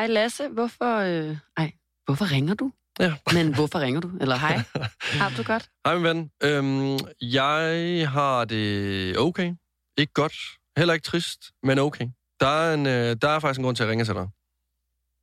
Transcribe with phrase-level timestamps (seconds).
[0.00, 0.96] Hej Lasse, hvorfor...
[0.96, 1.36] Øh...
[1.56, 1.72] Ej,
[2.04, 2.72] hvorfor ringer du?
[3.00, 3.14] Ja.
[3.32, 4.10] Men hvorfor ringer du?
[4.20, 4.62] Eller hej,
[5.20, 5.68] har du godt?
[5.86, 6.30] Hej, min ven.
[6.42, 9.54] Øhm, jeg har det okay.
[9.98, 10.32] Ikke godt.
[10.78, 12.08] Heller ikke trist, men okay.
[12.40, 14.28] Der er, en, øh, der er faktisk en grund til at ringe til dig.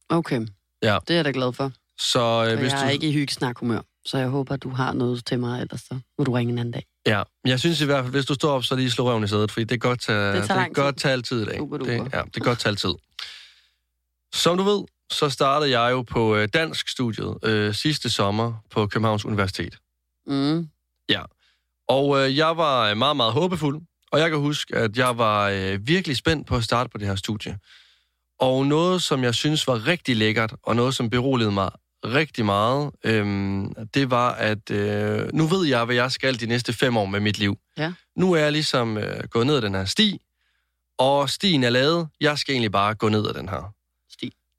[0.10, 0.48] Okay,
[0.84, 0.98] Ja.
[1.08, 1.72] det er jeg da glad for.
[2.00, 2.86] Så øh, For hvis jeg du...
[2.86, 6.24] er ikke i hyggesnak-humør, så jeg håber, du har noget til mig, ellers så må
[6.24, 6.86] du ringe en anden dag.
[7.06, 9.28] Ja, jeg synes i hvert fald, hvis du står op, så lige slå røven i
[9.28, 11.46] sædet, fordi det kan godt tage, Det tager det kan lang godt tage altid i
[11.46, 11.60] dag.
[11.60, 12.94] Det, ja, det kan godt tage altid.
[14.34, 18.88] Som du ved, så startede jeg jo på øh, dansk studiet øh, sidste sommer på
[18.88, 19.78] Københavns Universitet.
[20.28, 20.70] Mm.
[21.88, 23.82] Og øh, jeg var øh, meget, meget håbefuld.
[24.12, 27.08] Og jeg kan huske, at jeg var øh, virkelig spændt på at starte på det
[27.08, 27.58] her studie.
[28.40, 31.70] Og noget, som jeg synes var rigtig lækkert, og noget, som beroligede mig
[32.06, 36.74] rigtig meget, øhm, det var, at øh, nu ved jeg, hvad jeg skal de næste
[36.74, 37.58] fem år med mit liv.
[37.78, 37.94] Ja.
[38.16, 40.22] Nu er jeg ligesom øh, gået ned ad den her sti,
[40.98, 42.08] og stien er lavet.
[42.22, 43.74] Jeg skal egentlig bare gå ned ad den her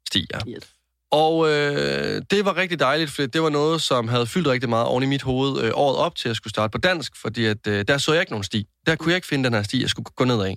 [0.09, 0.27] Sti.
[0.27, 0.53] sti ja.
[0.57, 0.65] Yes.
[1.11, 4.87] Og øh, det var rigtig dejligt, for det var noget, som havde fyldt rigtig meget
[4.87, 7.45] oven i mit hoved øh, året op til, at jeg skulle starte på dansk, fordi
[7.47, 8.67] at, øh, der så jeg ikke nogen sti.
[8.87, 10.57] Der kunne jeg ikke finde den her sti, jeg skulle gå ned af.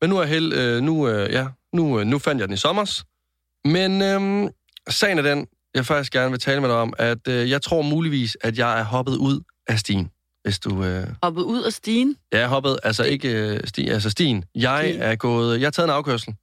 [0.00, 2.56] Men nu er held, øh, nu, øh, ja, nu, øh, nu fandt jeg den i
[2.56, 3.04] sommers.
[3.64, 4.50] Men øh,
[4.90, 7.82] sagen er den, jeg faktisk gerne vil tale med dig om, at øh, jeg tror
[7.82, 10.10] muligvis, at jeg er hoppet ud af stien.
[10.42, 10.84] Hvis du...
[10.84, 12.16] Øh, Hoppet ud af stigen.
[12.32, 14.44] jeg er hoppet, altså ikke øh, sti, altså stien.
[14.54, 15.02] Jeg Stien.
[15.02, 15.60] er gået...
[15.60, 16.34] Jeg har taget en afkørsel.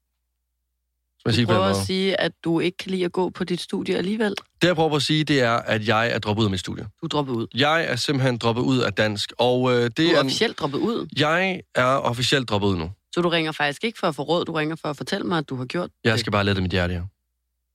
[1.25, 3.61] Som jeg Du prøver at sige, at du ikke kan lide at gå på dit
[3.61, 4.36] studie alligevel.
[4.61, 6.83] Det, jeg prøver at sige, det er, at jeg er droppet ud af mit studie.
[6.83, 7.47] Du er droppet ud.
[7.55, 10.19] Jeg er simpelthen droppet ud af dansk, og øh, det Du er er...
[10.19, 11.08] officielt droppet ud.
[11.17, 12.91] Jeg er officielt droppet ud nu.
[13.16, 15.38] Så du ringer faktisk ikke for at få råd, du ringer for at fortælle mig,
[15.38, 16.19] at du har gjort Jeg det.
[16.19, 17.03] skal bare lette mit hjerte her.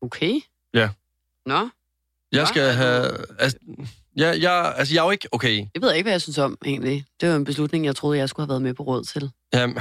[0.02, 0.40] Okay.
[0.74, 0.88] Ja.
[1.46, 1.68] Nå,
[2.32, 2.44] Jeg Hva?
[2.44, 3.16] skal have...
[3.38, 3.58] Altså,
[4.16, 5.28] jeg, jeg, altså, jeg er jo ikke...
[5.32, 5.66] Okay.
[5.74, 7.04] det ved jeg ikke, hvad jeg synes om, egentlig.
[7.20, 9.30] Det var en beslutning, jeg troede, jeg skulle have været med på råd til.
[9.52, 9.76] Jamen,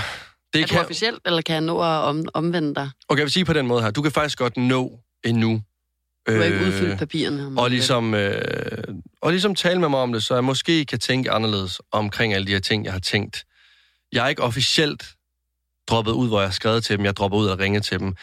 [0.55, 0.77] det er kan...
[0.77, 2.89] du officielt, eller kan jeg nå at om, omvende dig?
[3.09, 3.91] Okay, jeg vil sige på den måde her.
[3.91, 5.61] Du kan faktisk godt nå endnu.
[6.27, 7.61] Du har ikke udfyldt papirerne.
[7.61, 8.41] og ligesom, øh,
[9.21, 12.47] og ligesom tale med mig om det, så jeg måske kan tænke anderledes omkring alle
[12.47, 13.45] de her ting, jeg har tænkt.
[14.11, 15.03] Jeg er ikke officielt
[15.89, 17.05] droppet ud, hvor jeg har skrevet til dem.
[17.05, 18.15] Jeg dropper ud og ringer til dem.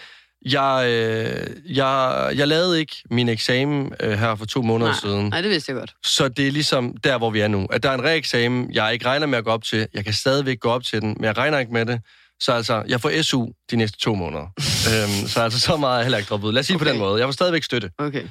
[0.45, 5.01] Jeg, øh, jeg, jeg lavede ikke min eksamen øh, her for to måneder Nej.
[5.01, 5.29] siden.
[5.29, 5.95] Nej, det vidste jeg godt.
[6.05, 7.67] Så det er ligesom der, hvor vi er nu.
[7.71, 9.87] At der er en reeksamen, jeg ikke regner med at gå op til.
[9.95, 12.01] Jeg kan stadigvæk gå op til den, men jeg regner ikke med det.
[12.45, 14.43] Så altså, jeg får SU de næste to måneder.
[14.93, 16.53] øhm, så altså, så meget er jeg heller ikke droppet ud.
[16.53, 16.85] Lad os sige okay.
[16.87, 17.19] på den måde.
[17.21, 17.91] Jeg får stadigvæk støtte.
[17.99, 18.25] Okay.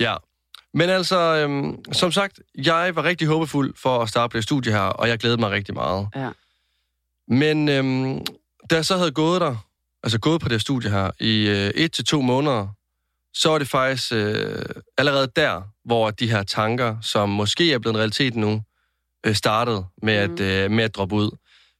[0.00, 0.16] Ja.
[0.74, 4.72] Men altså, øhm, som sagt, jeg var rigtig håbefuld for at starte på det studie
[4.72, 6.08] her, og jeg glædede mig rigtig meget.
[6.16, 6.30] Ja.
[7.28, 8.24] Men øhm,
[8.70, 9.66] da jeg så havde gået der,
[10.02, 12.68] altså gået på det studie her, i øh, et til to måneder,
[13.34, 14.64] så var det faktisk øh,
[14.98, 18.62] allerede der, hvor de her tanker, som måske er blevet en realitet nu,
[19.26, 20.34] øh, startede med, Mhm.
[20.34, 21.30] at, øh, med at droppe ud.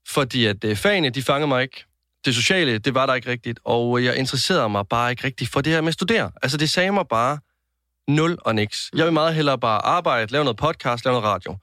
[0.08, 1.84] Fordi at øh, fagene, de fangede mig ikke.
[2.24, 5.50] Det sociale, det var der ikke rigtigt, og øh, jeg interesserede mig bare ikke rigtigt
[5.50, 6.30] for det her med at studere.
[6.42, 7.38] Altså, det sagde mig bare
[8.08, 8.90] nul og niks.
[8.96, 11.56] Jeg vil meget hellere bare arbejde, lave noget podcast, lave noget radio.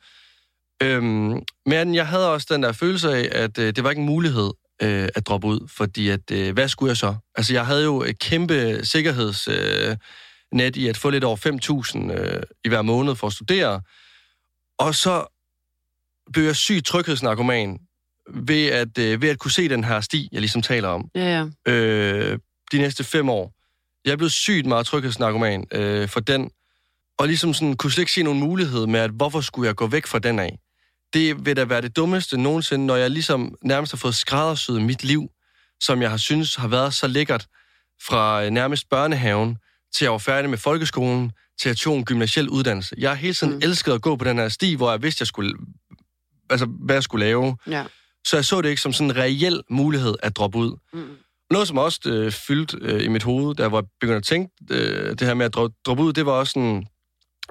[0.82, 4.06] Øhm, men jeg havde også den der følelse af, at øh, det var ikke en
[4.06, 7.16] mulighed øh, at droppe ud, fordi at, øh, hvad skulle jeg så?
[7.36, 9.98] Altså, jeg havde jo et kæmpe sikkerhedsnet øh,
[10.52, 11.38] net i at få lidt over
[12.12, 13.82] 5.000 øh, i hver måned for at studere,
[14.78, 15.26] og så
[16.34, 17.80] blev jeg syg tryghedsnarkoman
[18.30, 21.48] ved at, øh, ved at kunne se den her sti, jeg ligesom taler om, Ja,
[21.66, 21.72] ja.
[21.72, 22.40] øh,
[22.72, 23.54] de næste fem år.
[24.06, 26.50] Jeg er blevet sygt meget tryghedsnarkoman øh, for den,
[27.18, 29.88] og ligesom sådan, kunne slet ikke se nogen mulighed med, at hvorfor skulle jeg gå
[29.88, 30.60] væk fra den af.
[31.14, 35.04] Det vil da være det dummeste nogensinde, når jeg ligesom nærmest har fået skræddersyet mit
[35.04, 35.30] liv,
[35.80, 37.48] som jeg har synes har været så lækkert,
[38.08, 39.58] fra øh, nærmest børnehaven,
[39.96, 42.96] til jeg var færdig med folkeskolen, til at tog en gymnasiel uddannelse.
[42.98, 43.60] Jeg har hele tiden mm.
[43.64, 45.54] elsket at gå på den her sti, hvor jeg vidste, jeg skulle,
[46.50, 47.58] altså, hvad jeg skulle lave.
[47.68, 47.84] ja.
[48.26, 50.78] Så jeg så det ikke som sådan en reel mulighed at droppe ud.
[50.94, 51.18] Mm.
[51.52, 55.10] Noget, som også øh, fyldte øh, i mit hoved, hvor jeg begyndte at tænke øh,
[55.10, 56.86] det her med at droppe, droppe ud, det var også sådan,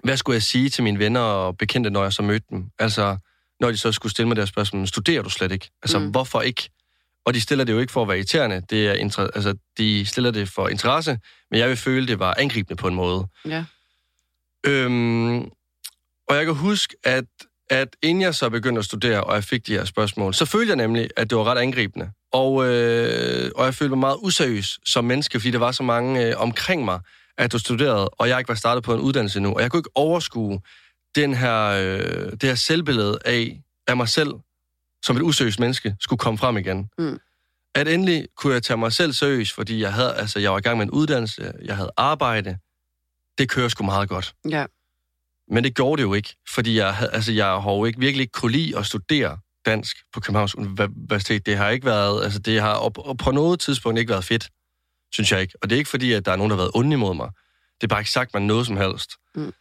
[0.05, 2.65] hvad skulle jeg sige til mine venner og bekendte, når jeg så mødte dem?
[2.79, 3.17] Altså,
[3.61, 5.71] når de så skulle stille mig det her spørgsmål, studerer du slet ikke?
[5.83, 6.11] Altså, mm.
[6.11, 6.71] hvorfor ikke?
[7.25, 10.07] Og de stiller det jo ikke for at være irriterende, det er inter- altså, de
[10.07, 11.19] stiller det for interesse,
[11.51, 13.27] men jeg vil føle, det var angribende på en måde.
[13.45, 13.65] Ja.
[14.67, 15.41] Øhm,
[16.29, 17.25] og jeg kan huske, at,
[17.73, 20.69] at inden jeg så begyndte at studere, og jeg fik de her spørgsmål, så følte
[20.69, 22.11] jeg nemlig, at det var ret angribende.
[22.33, 26.27] Og, øh, og jeg følte mig meget useriøs som menneske, fordi der var så mange
[26.27, 27.01] øh, omkring mig,
[27.39, 29.55] at du studerede, og jeg ikke var startet på en uddannelse nu.
[29.55, 30.61] Og jeg kunne ikke overskue
[31.15, 34.33] den her, øh, det her selvbillede af, af mig selv,
[35.03, 36.89] som et useriøst menneske, skulle komme frem igen.
[36.99, 37.19] Mm.
[37.75, 40.61] At endelig kunne jeg tage mig selv seriøst, fordi jeg, havde, altså, jeg var i
[40.61, 42.59] gang med en uddannelse, jeg havde arbejde.
[43.39, 44.35] Det kører sgu meget godt.
[44.51, 44.67] Ja.
[45.53, 48.23] Men det gjorde det jo ikke, fordi jeg, havde- altså, jeg har jo ikke, virkelig
[48.23, 51.47] ikke kunne lide at studere dansk på Københavns Universitet.
[51.47, 54.49] Det har ikke været, altså det har op, op på noget tidspunkt ikke været fedt,
[55.13, 55.55] synes jeg ikke.
[55.63, 57.31] Og det er ikke fordi, at der er nogen, der har været onde imod mig.
[57.81, 59.11] Det er bare ikke sagt mig noget som helst.
[59.35, 59.53] Mm.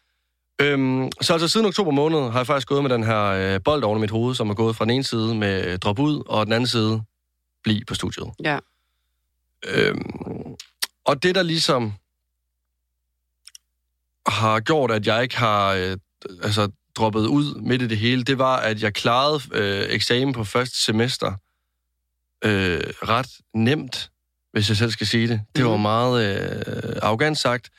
[0.61, 3.83] Øhm, så altså siden oktober måned har jeg faktisk gået med den her øh, bold
[3.83, 6.45] over mit hoved, som er gået fra den ene side med øh, drop ud, og
[6.45, 7.03] den anden side
[7.63, 8.25] bliv på studiet.
[8.43, 8.59] Ja.
[9.67, 10.55] Øhm,
[11.05, 11.93] og det, der ligesom
[14.27, 15.97] har gjort, at jeg ikke har øh,
[16.43, 20.43] altså, droppet ud midt i det hele, det var, at jeg klarede øh, eksamen på
[20.43, 21.33] første semester
[22.45, 24.09] øh, ret nemt,
[24.53, 25.41] hvis jeg selv skal sige det.
[25.55, 25.81] Det var Mhm.
[25.81, 26.25] meget
[26.67, 27.69] øh, arrogant sagt,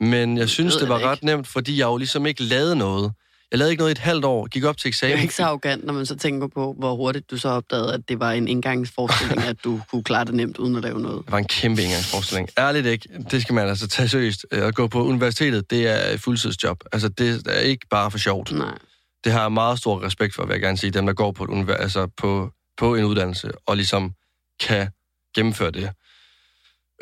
[0.00, 3.12] men jeg synes, det var ret nemt, fordi jeg jo ligesom ikke lavede noget.
[3.52, 5.18] Jeg lavede ikke noget i et halvt år, gik op til Det eksamen.
[5.18, 8.00] er ikke så arrogant, når man så tænker på, hvor hurtigt du så opdagede, at
[8.08, 11.24] det var en indgangsforestilling, at du kunne klare det nemt uden at lave noget.
[11.24, 12.48] Det var en kæmpe indgangsforestilling.
[12.58, 13.08] Ærligt ikke.
[13.30, 14.46] Det skal man altså tage seriøst.
[14.52, 16.84] Øh, At gå på universitetet, det er et fuldtidsjob.
[16.92, 18.52] Altså, det er ikke bare for sjovt.
[18.52, 18.78] Nej.
[19.24, 20.90] Det har jeg meget stor respekt for, vil jeg gerne sige.
[20.90, 24.12] Dem, der går på, et univers, altså på, på en uddannelse og ligesom
[24.60, 24.88] kan
[25.36, 25.90] gennemføre det.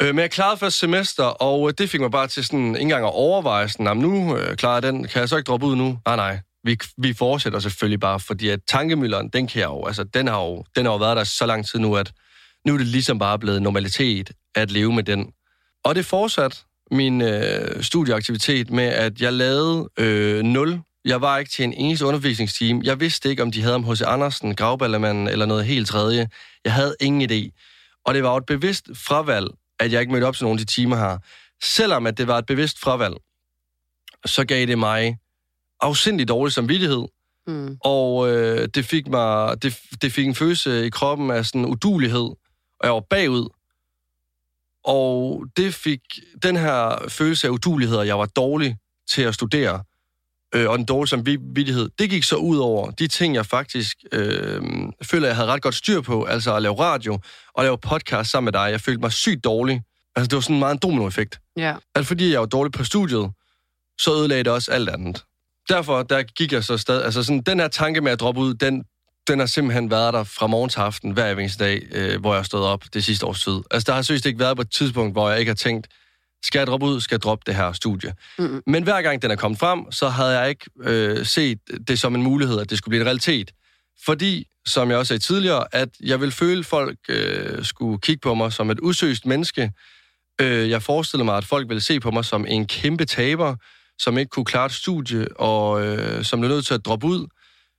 [0.03, 2.81] Øh, men jeg klarede første semester, og øh, det fik mig bare til sådan ikke
[2.81, 5.07] engang at overveje, sådan, nu øh, klarer jeg den.
[5.07, 5.99] Kan jeg så ikke droppe ud nu?
[6.07, 6.39] Nej, nej.
[6.65, 10.41] Vi, vi fortsætter selvfølgelig bare, fordi at tankemølleren, den kan jeg jo, altså den har
[10.41, 12.13] jo, den har jo været der så lang tid nu, at
[12.67, 15.33] nu er det ligesom bare blevet normalitet at leve med den.
[15.85, 20.81] Og det fortsat min øh, studieaktivitet med, at jeg lavede øh, 0.
[21.05, 22.83] Jeg var ikke til en eneste undervisningsteam.
[22.83, 24.03] Jeg vidste ikke, om de havde om H.C.
[24.07, 26.29] Andersen, Gravballermanden eller noget helt tredje.
[26.65, 27.51] Jeg havde ingen idé.
[28.05, 29.49] Og det var jo et bevidst fravalg,
[29.81, 31.19] at jeg ikke mødte op til nogle af de timer her.
[31.65, 33.15] Selvom at det var et bevidst fravalg,
[34.27, 35.19] så gav det mig
[35.81, 37.07] afsindig dårlig samvittighed,
[37.47, 37.77] Mm.
[37.85, 42.29] og øh, det, fik mig, det, det fik en følelse i kroppen af sådan udulighed,
[42.81, 43.49] og jeg var bagud.
[44.85, 46.01] Og det fik
[46.43, 48.77] den her følelse af udulighed, at jeg var dårlig
[49.11, 49.85] til at studere,
[50.55, 54.63] øh, og den dårlige samvittighed, det gik så ud over de ting, jeg faktisk øh,
[55.03, 57.19] føler, jeg havde ret godt styr på, altså at lave radio
[57.55, 58.71] og lave podcast sammen med dig.
[58.71, 59.83] Jeg følte mig sygt dårlig.
[60.17, 61.41] Altså, det var sådan meget en dominoeffekt.
[61.57, 61.75] Ja.
[61.95, 63.31] At fordi jeg var dårlig på studiet,
[64.01, 65.25] så ødelagde det også alt andet.
[65.69, 67.05] Derfor, der gik jeg så stadig...
[67.05, 68.85] Altså sådan, den her tanke med at droppe ud, den,
[69.29, 72.47] den har simpelthen været der fra morgen til aften, hver eneste dag, øh, hvor jeg
[72.47, 73.61] stået op det sidste års tid.
[73.71, 75.87] Altså, der har seriøst ikke været på et tidspunkt, hvor jeg ikke har tænkt,
[76.43, 78.15] skal jeg droppe ud, skal jeg droppe det her studie.
[78.39, 78.63] Mm.
[78.67, 81.59] Men hver gang den er kommet frem, så havde jeg ikke øh, set
[81.89, 83.51] det som en mulighed, at det skulle blive en realitet.
[84.05, 88.21] Fordi, som jeg også sagde tidligere, at jeg vil føle, at folk øh, skulle kigge
[88.21, 89.73] på mig som et usøst menneske.
[90.41, 93.57] Øh, jeg forestillede mig, at folk ville se på mig som en kæmpe taber,
[93.99, 97.27] som ikke kunne klare et studie, og øh, som blev nødt til at droppe ud.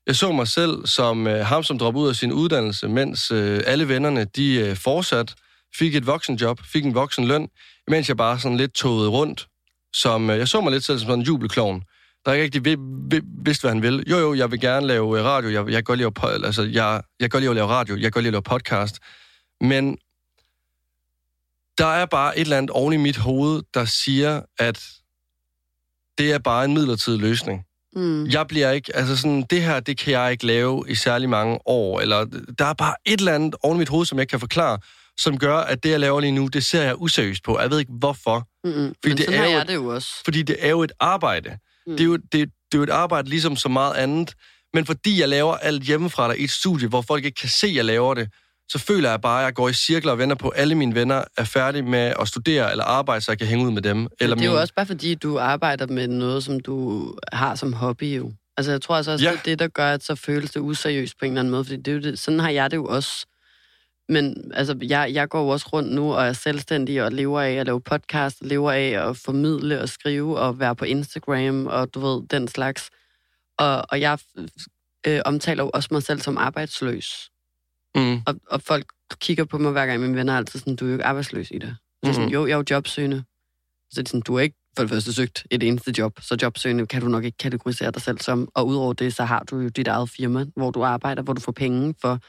[0.07, 3.61] Jeg så mig selv som øh, ham, som droppede ud af sin uddannelse, mens øh,
[3.65, 5.35] alle vennerne, de øh, fortsat
[5.75, 7.49] fik et voksenjob, fik en voksen løn,
[7.87, 9.47] mens jeg bare sådan lidt togede rundt.
[9.93, 11.83] Som, øh, jeg så mig lidt selv som sådan en jubelklovn,
[12.25, 12.77] der ikke rigtig vid,
[13.09, 14.03] vid, vidste, hvad han ville.
[14.07, 16.63] Jo, jo, jeg vil gerne lave øh, radio, jeg, jeg kan godt lide at, altså,
[16.63, 18.99] jeg, jeg godt lide at lave radio, jeg kan godt lide at lave podcast,
[19.61, 19.97] men
[21.77, 24.89] der er bare et eller andet oven i mit hoved, der siger, at
[26.17, 27.65] det er bare en midlertidig løsning.
[27.95, 28.27] Mm.
[28.27, 31.59] Jeg bliver ikke, altså sådan, det her, det kan jeg ikke lave i særlig mange
[31.65, 32.25] år, eller
[32.59, 34.79] der er bare et eller andet oven i mit hoved, som jeg ikke kan forklare,
[35.19, 37.59] som gør, at det, jeg laver lige nu, det ser jeg useriøst på.
[37.59, 38.47] Jeg ved ikke, hvorfor.
[38.63, 38.93] Mm-hmm.
[39.05, 40.09] Men det er jo et- det jo også.
[40.23, 41.57] Fordi det er jo et arbejde.
[41.87, 41.91] Mm.
[41.97, 44.33] Det, er jo, det, det er jo et arbejde ligesom så meget andet.
[44.73, 47.67] Men fordi jeg laver alt hjemmefra der i et studie, hvor folk ikke kan se,
[47.67, 48.29] at jeg laver det,
[48.69, 50.95] så føler jeg bare, at jeg går i cirkler og venter på, at alle mine
[50.95, 54.07] venner er færdige med at studere eller arbejde, så jeg kan hænge ud med dem.
[54.19, 54.61] Eller det er jo min...
[54.61, 58.33] også bare fordi, du arbejder med noget, som du har som hobby jo.
[58.57, 59.31] Altså jeg tror altså også, ja.
[59.31, 61.63] det er det, der gør, at så føles det useriøst på en eller anden måde.
[61.63, 63.25] Fordi det er jo det, sådan har jeg det jo også.
[64.11, 67.51] Men altså, jeg, jeg går jo også rundt nu og er selvstændig og lever af
[67.51, 71.93] at lave podcast, og lever af at formidle og skrive og være på Instagram og
[71.93, 72.89] du ved, den slags.
[73.57, 74.19] Og, og jeg
[75.07, 77.29] øh, omtaler jo også mig selv som arbejdsløs.
[77.95, 78.21] Mm.
[78.27, 78.85] Og, og folk
[79.19, 81.51] kigger på mig hver gang, mine venner er altid sådan, du er jo ikke arbejdsløs
[81.51, 81.69] i det.
[81.69, 82.13] Så mm-hmm.
[82.13, 82.33] sådan, Mhm.
[82.33, 83.23] jo, jeg er jo jobsøgende.
[83.91, 86.37] Så det er sådan, du har ikke for det første søgt et eneste job, så
[86.41, 88.49] jobsøgende kan du nok ikke kategorisere dig selv som.
[88.55, 91.41] Og udover det, så har du jo dit eget firma, hvor du arbejder, hvor du
[91.41, 92.19] får penge for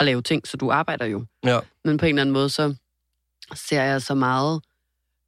[0.00, 1.24] at lave ting, så du arbejder jo.
[1.44, 1.58] Ja.
[1.84, 2.74] Men på en eller anden måde, så
[3.54, 4.60] ser jeg så meget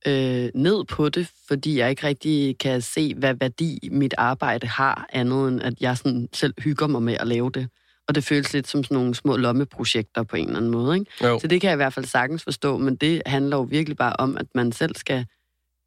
[0.07, 5.07] øh, ned på det, fordi jeg ikke rigtig kan se, hvad værdi mit arbejde har,
[5.13, 7.69] andet end at jeg sådan selv hygger mig med at lave det.
[8.09, 10.99] Og det føles lidt som sådan nogle små lommeprojekter på en eller anden måde.
[10.99, 11.11] Ikke?
[11.23, 11.39] Jo.
[11.39, 14.17] Så det kan jeg i hvert fald sagtens forstå, men det handler jo virkelig bare
[14.19, 15.27] om, at man selv skal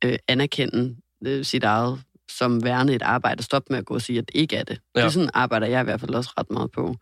[0.05, 2.01] øh, anerkende øh, sit eget
[2.37, 3.43] som værende et arbejde.
[3.43, 4.79] Stop med at gå og sige, at det ikke er det.
[4.95, 4.99] Ja.
[4.99, 6.95] Det er sådan arbejder jeg i hvert fald også ret meget på.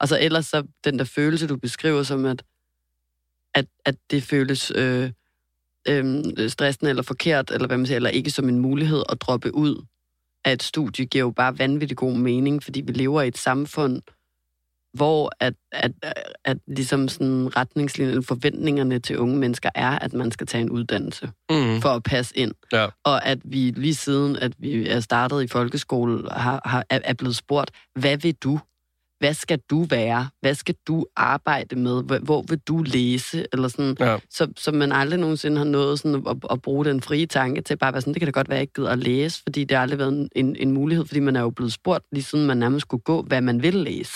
[0.00, 2.42] Og så ellers så den der følelse, du beskriver som, at,
[3.54, 5.10] at, at det føles øh,
[5.88, 9.54] øh, stressende eller forkert, eller hvad man siger, eller ikke som en mulighed at droppe
[9.54, 9.84] ud
[10.44, 14.02] af et studie, giver jo bare vanvittig god mening, fordi vi lever i et samfund,
[14.94, 15.92] hvor at, at,
[16.44, 21.30] at ligesom sådan retningslinjerne, forventningerne til unge mennesker er, at man skal tage en uddannelse
[21.50, 21.80] Mm.
[21.80, 22.52] for at passe ind.
[22.72, 22.86] Ja.
[23.04, 27.36] Og at vi lige siden, at vi er startet i folkeskole, har, har, er blevet
[27.36, 28.60] spurgt, hvad vil du?
[29.18, 30.28] Hvad skal du være?
[30.40, 32.20] Hvad skal du arbejde med?
[32.22, 33.46] Hvor, vil du læse?
[33.52, 34.18] Eller sådan, Ja.
[34.30, 37.76] så, så man aldrig nogensinde har nået sådan at, at bruge den frie tanke til
[37.76, 39.42] bare at være sådan, det kan da godt være, at jeg ikke gider at læse,
[39.42, 42.24] fordi det har aldrig været en, en, mulighed, fordi man er jo blevet spurgt, lige
[42.24, 44.14] siden man nærmest skulle gå, hvad man vil læse.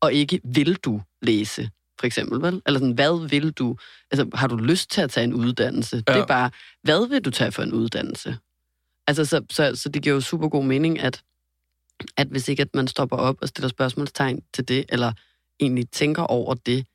[0.00, 1.70] Og ikke, vil du læse?
[1.98, 2.62] For eksempel, vel?
[2.66, 3.76] Eller sådan, hvad vil du?
[4.10, 6.02] Altså, har du lyst til at tage en uddannelse?
[6.08, 6.12] Ja.
[6.12, 6.50] Det er bare,
[6.82, 8.36] hvad vil du tage for en uddannelse?
[9.06, 11.22] Altså, så, så, så det giver jo super god mening, at,
[12.16, 15.12] at hvis ikke at man stopper op og stiller spørgsmålstegn til det, eller
[15.60, 16.86] egentlig tænker over det,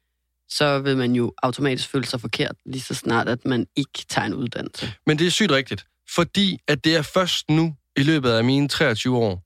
[0.50, 4.25] så vil man jo automatisk føle sig forkert, lige så snart, at man ikke tager
[4.25, 4.93] en uddannelse.
[5.05, 5.85] Men det er sygt rigtigt,
[6.15, 9.41] fordi at det er først nu, i løbet af mine 23 år,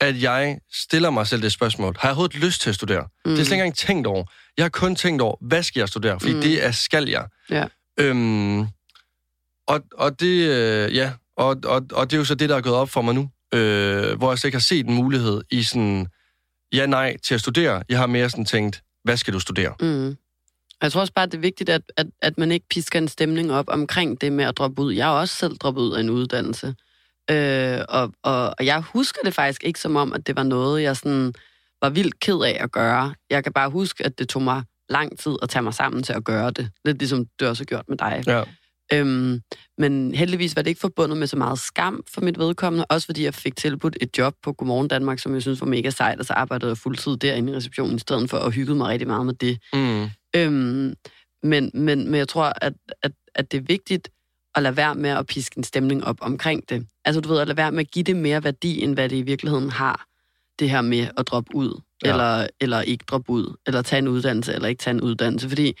[0.00, 1.96] at jeg stiller mig selv det spørgsmål.
[1.98, 3.02] Har jeg overhovedet lyst til at studere?
[3.02, 3.30] Mm.
[3.30, 4.24] Det er slet ikke engang tænkt over.
[4.56, 6.20] Jeg har kun tænkt over, hvad skal jeg studere?
[6.20, 6.36] Fordi Mm.
[6.38, 6.42] mm.
[6.42, 7.26] det er skal jeg.
[7.50, 7.64] Ja.
[8.00, 8.60] Øhm,
[9.68, 12.60] og, og det, øh, ja, og, og, og det er jo så det, der er
[12.60, 15.62] gået op for mig nu, øh, hvor jeg slet ikke har set en mulighed i
[15.62, 16.06] sådan,
[16.72, 17.82] ja, nej, til at studere.
[17.88, 19.74] Jeg har mere sådan tænkt, hvad skal du studere?
[19.80, 20.16] Mm.
[20.82, 23.52] Jeg tror også bare, det er vigtigt, at, at, at man ikke pisker en stemning
[23.52, 24.92] op omkring det med at droppe ud.
[24.92, 26.74] Jeg har også selv droppet ud af en uddannelse.
[27.30, 30.82] Øh, og, og, og jeg husker det faktisk ikke som om, at det var noget,
[30.82, 31.34] jeg sådan
[31.82, 33.14] var vildt ked af at gøre.
[33.30, 36.12] Jeg kan bare huske, at det tog mig lang tid at tage mig sammen til
[36.12, 36.70] at gøre det.
[36.84, 38.22] Lidt ligesom det også har gjort med dig.
[38.26, 38.42] Ja.
[38.92, 39.40] Øhm,
[39.78, 43.24] men heldigvis var det ikke forbundet med så meget skam for mit vedkommende, også fordi
[43.24, 46.24] jeg fik tilbudt et job på Godmorgen Danmark, som jeg synes var mega sejt, og
[46.26, 49.26] så arbejdede jeg fuldtid derinde i receptionen i stedet for, og hyggede mig rigtig meget
[49.26, 49.58] med det.
[49.72, 50.08] Mm.
[50.36, 50.94] Øhm,
[51.42, 54.08] men, men, men jeg tror, at, at, at det er vigtigt
[54.54, 56.86] at lade være med at piske en stemning op omkring det.
[57.04, 59.16] Altså du ved, at lade være med at give det mere værdi, end hvad det
[59.16, 60.04] i virkeligheden har.
[60.58, 62.08] Det her med at droppe ud, Ja.
[62.08, 62.12] ja.
[62.14, 65.48] eller, eller ikke droppe ud, eller tage en uddannelse, eller ikke tage en uddannelse.
[65.48, 65.72] Fordi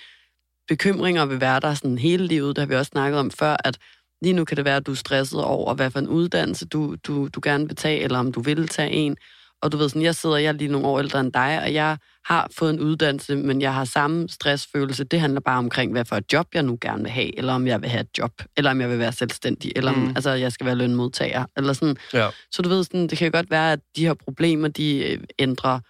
[0.68, 3.78] bekymringer vil være der sådan hele livet, det har vi også snakket om før, at
[4.22, 6.96] lige nu kan det være, at du er stresset over, hvad for en uddannelse du,
[7.06, 9.16] du, du gerne vil tage, eller om du vil tage en.
[9.62, 11.74] Og du ved sådan, jeg sidder, jeg er lige nogle år ældre end dig, og
[11.74, 15.04] jeg har fået en uddannelse, men jeg har samme stressfølelse.
[15.04, 17.66] Det handler bare omkring, hvad for et job jeg nu gerne vil have, eller om
[17.66, 20.04] jeg vil have et job, eller om jeg vil være selvstændig, eller om Mm.
[20.04, 20.12] mm.
[20.16, 21.96] altså, jeg skal være lønmodtager, eller sådan.
[22.14, 22.28] Ja.
[22.52, 25.80] Så du ved, sådan, det kan godt være, at de her problemer, de øh, ændrer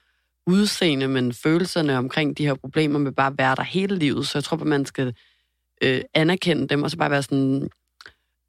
[0.49, 4.27] udseende, men følelserne omkring de her problemer vil bare være der hele livet.
[4.27, 5.15] Så jeg tror, at man skal
[5.83, 7.69] øh, anerkende dem, og så bare være sådan,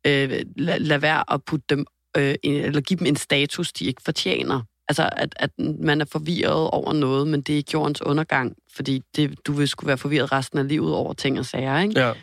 [0.08, 1.86] øh, lad, lad være at putte dem,
[2.18, 4.62] øh, en, eller give dem en status, de ikke fortjener.
[4.88, 9.02] Altså, at, at man er forvirret over noget, men det er ikke jordens undergang, fordi
[9.16, 12.00] det, du vil skulle være forvirret resten af livet over ting og sager, ikke?
[12.00, 12.14] Ja.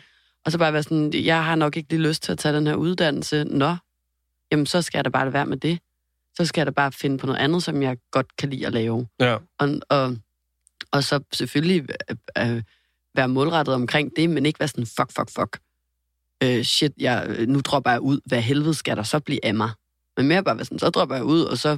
[0.45, 2.67] Og så bare være sådan, jeg har nok ikke lige lyst til at tage den
[2.67, 3.43] her uddannelse.
[3.43, 3.75] Nå,
[4.51, 5.79] jamen så skal jeg da bare lade være med det.
[6.37, 8.73] Så skal jeg da bare finde på noget andet, som jeg godt kan lide at
[8.73, 9.07] lave.
[9.19, 9.37] Ja.
[9.59, 10.17] Og, og,
[10.91, 12.63] og så selvfølgelig øh, øh,
[13.15, 15.59] være målrettet omkring det, men ikke være sådan, fuck, fuck, fuck.
[16.43, 18.19] Øh, shit, jeg, nu dropper jeg ud.
[18.25, 19.69] Hvad helvede skal der så blive af mig?
[20.17, 21.77] Men mere bare være sådan, så dropper jeg ud, og så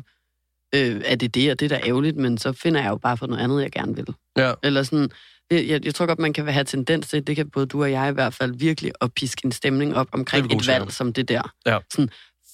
[0.75, 3.17] øh, er det det, og det er da ærgerligt, men så finder jeg jo bare
[3.17, 4.15] for noget andet, jeg gerne vil.
[4.37, 4.53] Ja.
[4.63, 5.09] Eller sådan,
[5.51, 7.91] det, jeg, jeg tror godt, man kan have tendens til, det kan både du og
[7.91, 11.29] jeg i hvert fald virkelig, at piske en stemning op omkring et valg som det
[11.29, 11.53] der.
[11.65, 11.77] Ja.
[11.91, 12.09] Sådan,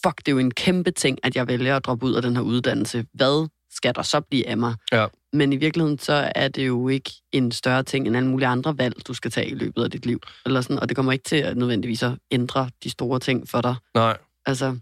[0.05, 2.35] fuck, det er jo en kæmpe ting, at jeg vælger at droppe ud af den
[2.35, 3.05] her uddannelse.
[3.13, 4.75] Hvad skal der så blive af mig?
[4.91, 5.05] Ja.
[5.33, 8.77] Men i virkeligheden, så er det jo ikke en større ting end alle mulige andre
[8.77, 10.19] valg, du skal tage i løbet af dit liv.
[10.45, 13.61] Eller sådan, og det kommer ikke til at nødvendigvis at ændre de store ting for
[13.61, 13.75] dig.
[13.95, 14.17] Nej.
[14.45, 14.77] Altså,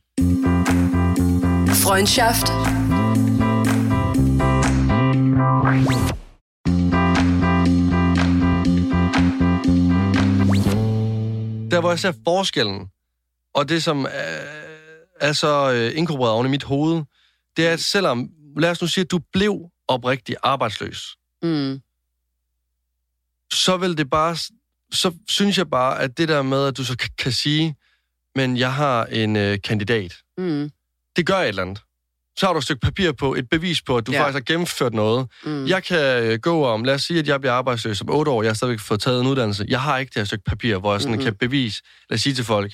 [1.84, 2.48] Freundschaft.
[11.72, 12.88] Der, hvor jeg ser forskellen,
[13.56, 14.63] og det, som er,
[15.24, 17.04] er så øh, inkorporeret oven i mit hoved,
[17.58, 21.82] det er, at selvom, lad os nu sige, at du blev oprigtig arbejdsløs, mm,
[23.54, 24.36] så vil det bare,
[24.92, 27.76] så synes jeg bare, at det der med, at du så kan sige,
[28.36, 30.72] men jeg har en øh, kandidat, mm,
[31.16, 31.82] det gør et eller andet.
[32.38, 34.22] Så har du et stykke papir på, et bevis på, at du ja.
[34.24, 35.28] Faktisk har gennemført noget.
[35.46, 38.32] mm, Jeg kan øh, gå om, lad os sige, at jeg bliver arbejdsløs om otte
[38.32, 39.66] år, jeg har stadigvæk fået taget en uddannelse.
[39.68, 41.24] Jeg har ikke det her stykke papir, hvor jeg sådan Mhm.
[41.24, 42.74] kan bevise, lad os sige til folk,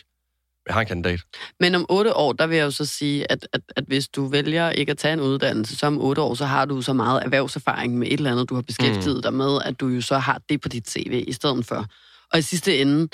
[0.68, 1.20] jeg har en kandidat.
[1.60, 4.26] Men om otte år, der vil jeg jo så sige, at, at, at hvis du
[4.26, 7.24] vælger ikke at tage en uddannelse, så om otte år, så har du så meget
[7.24, 9.22] erhvervserfaring med et eller andet, du har beskæftiget mm.
[9.22, 11.86] dig med, at du jo så har det på dit CV i stedet for.
[12.34, 13.08] Og i sidste ende,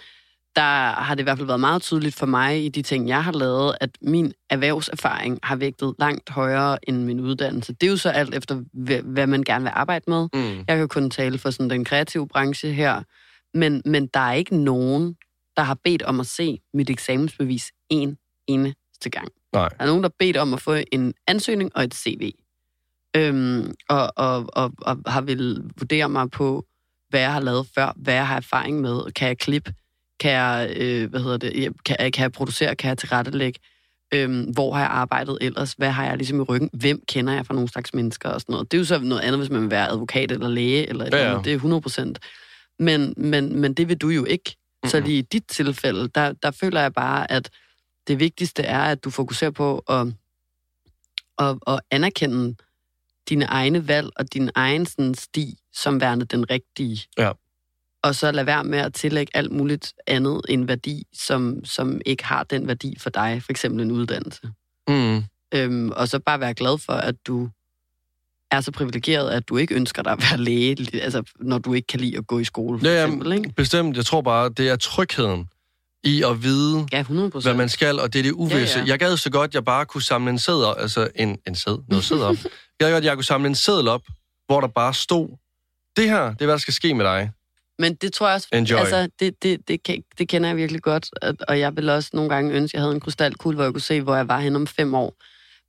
[0.55, 3.23] der har det i hvert fald været meget tydeligt for mig i de ting, jeg
[3.23, 7.73] har lavet, at min erhvervserfaring har vægtet langt højere end min uddannelse.
[7.73, 10.27] Det er jo så alt efter, hva- hvad man gerne vil arbejde med.
[10.33, 10.57] Mm.
[10.57, 13.01] Jeg kan jo kun tale for sådan den kreative branche her,
[13.57, 15.15] men, men der er ikke nogen,
[15.57, 19.27] der har bedt om at se mit eksamensbevis en eneste gang.
[19.53, 19.69] Nej.
[19.69, 22.31] Der er nogen, der har bedt om at få en ansøgning og et CV.
[23.15, 26.65] øhm, og, og, og, og har vil vurdere mig på,
[27.09, 29.73] hvad jeg har lavet før, hvad jeg har erfaring med, kan jeg klippe,
[30.19, 33.59] kan jeg, øh, hvad hedder det, kan, kan jeg producere, kan jeg tilrettelægge,
[34.13, 37.45] øhm, hvor har jeg arbejdet ellers, hvad har jeg ligesom i ryggen, hvem kender jeg
[37.45, 38.71] fra nogle slags mennesker og sådan noget.
[38.71, 41.13] Det er jo så noget andet, hvis man vil være advokat eller læge, eller et
[41.13, 42.19] Ja, ja, andet, det er 100 procent.
[42.79, 44.57] Men, men, men det vil du jo ikke.
[44.89, 47.49] Så lige i dit tilfælde, der, der føler jeg bare, at
[48.07, 50.07] det vigtigste er, at du fokuserer på at,
[51.39, 52.55] at, at anerkende
[53.29, 57.01] dine egne valg og din egen sådan, sti som værende den rigtige.
[57.17, 57.31] Ja.
[58.03, 62.25] Og så lad være med at tillægge alt muligt andet en værdi, som, som ikke
[62.25, 64.41] har den værdi for dig, for eksempel en uddannelse.
[64.87, 65.23] Mm.
[65.53, 67.49] Øhm, og så bare være glad for, at du
[68.51, 71.87] er så privilegeret, at du ikke ønsker dig at være læge, altså når du ikke
[71.87, 73.31] kan lide at gå i skole, for Ja, eksempel.
[73.33, 73.49] Ikke?
[73.49, 73.97] Bestemt.
[73.97, 75.49] Jeg tror bare, det er trygheden
[76.03, 77.47] i at vide, Ja, 100 procent.
[77.53, 78.79] hvad man skal, og det er det uvisse.
[78.79, 78.89] Ja, ja.
[78.91, 81.77] Jeg gad så godt, jeg bare kunne samle en sæd op, altså en, en sæd,
[81.89, 82.35] noget sæd op.
[82.43, 82.49] jeg
[82.79, 84.01] gad godt, jeg kunne samle en sædel op,
[84.47, 85.29] hvor der bare stod,
[85.97, 87.31] det her, det er, hvad der skal ske med dig.
[87.79, 88.77] Men det tror jeg også, Enjoy.
[88.79, 91.09] altså, det, det, det, kan, det kender jeg virkelig godt,
[91.47, 93.81] og jeg vil også nogle gange ønske, at jeg havde en krystalkugle, hvor jeg kunne
[93.81, 95.15] se, hvor jeg var henne om fem år.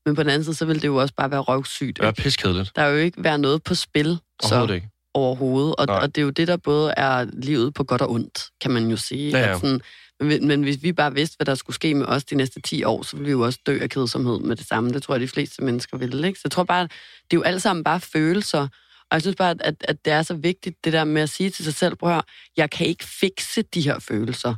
[0.06, 1.96] Men på den anden side, så ville det jo også bare være røvsygt.
[1.96, 2.72] Det er piskedeligt.
[2.76, 4.88] Der er jo ikke være noget på spil så Overhovedet ikke.
[5.14, 5.98] overhovedet, og, Nej.
[5.98, 8.90] og det er jo det, der både er livet på godt og ondt, kan man
[8.90, 9.30] jo sige.
[9.30, 9.50] Ja, ja.
[9.50, 9.80] At sådan,
[10.20, 12.84] men, men hvis vi bare vidste, hvad der skulle ske med os de næste 10
[12.84, 14.92] år, så ville vi jo også dø af kedsomhed med det samme.
[14.92, 16.24] Det tror jeg, de fleste mennesker vil.
[16.24, 16.38] Ikke?
[16.38, 16.90] Så jeg tror bare, det
[17.32, 18.68] er jo alt sammen bare følelser.
[19.10, 21.50] Og jeg synes bare, at, at det er så vigtigt, det der med at sige
[21.50, 22.22] til sig selv, prøv at høre,
[22.56, 24.54] jeg kan ikke fikse de her følelser.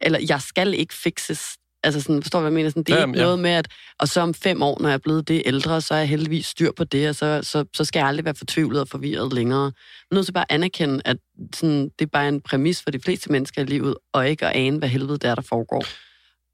[0.00, 1.56] Eller jeg skal ikke fikses.
[1.84, 2.70] Altså sådan, forstår du, hvad jeg mener?
[2.70, 3.24] Sådan, det er Jamen, ikke ja.
[3.24, 5.94] noget med, at og så om fem år, når jeg er blevet det ældre, så
[5.94, 8.80] er jeg heldigvis styr på det, og så, så, så skal jeg aldrig være fortvivlet
[8.80, 9.72] og forvirret længere.
[10.10, 11.16] Jeg er til bare anerkende, at
[11.54, 14.56] sådan, det er bare en præmis for de fleste mennesker i livet, og ikke at
[14.56, 15.84] ane, hvad helvede det er, der foregår.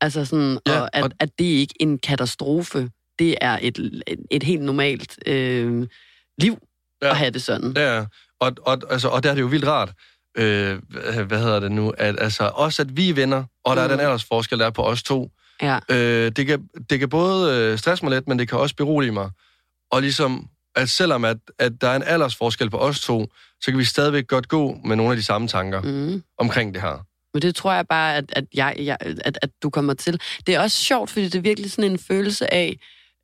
[0.01, 2.91] Altså sådan, Ja, og at, og- at det ikke er en katastrofe.
[3.19, 5.87] Det er et, et, et helt normalt øh,
[6.39, 6.59] liv
[7.03, 7.11] ja.
[7.11, 7.73] at have det sådan.
[7.77, 8.05] Ja,
[8.41, 9.93] og, og, altså, og der er det jo vildt rart,
[10.37, 10.79] øh,
[11.27, 13.91] hvad- hedder det nu, at altså, også at vi er venner, og der mm.
[13.91, 13.99] er Mm.
[13.99, 15.31] den aldersforskel, der er på os to.
[15.63, 15.79] Ja.
[15.91, 19.13] Øh, det, kan, det kan både øh, stresse mig lidt, men det kan også berolige
[19.13, 19.31] mig.
[19.91, 23.27] Og ligesom, at selvom at, at der er en aldersforskel på os to,
[23.61, 25.89] så kan vi stadigvæk godt gå med nogle af de samme tanker mm.
[25.89, 26.23] Mm.
[26.39, 27.05] omkring det her.
[27.35, 30.21] Men det tror jeg bare, at, at, jeg, jeg, at, at du kommer til.
[30.47, 32.77] Det er også sjovt, fordi det er virkelig sådan en følelse af,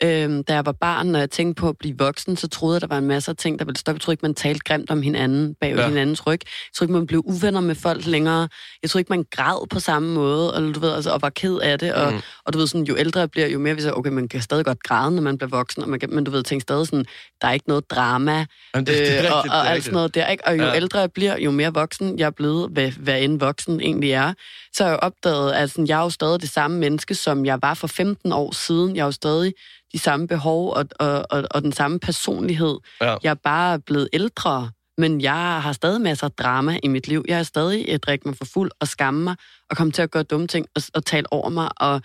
[0.02, 2.80] øhm, da jeg var barn, når jeg tænkte på at blive voksen, så troede jeg,
[2.80, 3.96] der var en masse af ting, der ville stoppe.
[3.96, 5.88] Jeg troede ikke, man talte grimt om hinanden bag Ja.
[5.88, 6.38] hinandens ryg.
[6.44, 8.48] Jeg troede ikke, man blev uvenner med folk længere.
[8.82, 11.58] Jeg troede ikke, man græd på samme måde, eller du ved, altså, og var ked
[11.58, 11.94] af det.
[11.94, 12.20] Og, Mm.
[12.44, 14.42] og du ved, sådan, jo ældre jeg bliver, jo mere vi så, okay, man kan
[14.42, 16.86] stadig godt græde, når man bliver voksen, og man kan, men du ved, tænke stadig
[16.86, 17.04] sådan,
[17.40, 19.84] der er ikke noget drama, Jamen, det, det er rigtigt, øh, og, det og alt
[19.84, 20.46] sådan noget der, ikke?
[20.46, 20.68] Og jo Ja.
[20.68, 20.76] ja.
[20.76, 24.32] ældre jeg bliver, jo mere voksen jeg er blevet, hvad, hvad end voksen egentlig er,
[24.76, 27.46] så har jeg jo opdaget, at sådan, jeg er jo stadig det samme menneske, som
[27.46, 28.96] jeg var for 15 år siden.
[28.96, 29.54] Jeg er jo stadig
[29.92, 32.78] de samme behov og, og, og, og den samme personlighed.
[33.00, 33.16] Ja.
[33.22, 37.24] Jeg er bare blevet ældre, men jeg har stadig masser af drama i mit liv.
[37.28, 39.36] Jeg er stadig at drikke mig for fuld og skamme mig
[39.70, 41.68] og komme til at gøre dumme ting og, og tale over mig.
[41.76, 42.00] Og,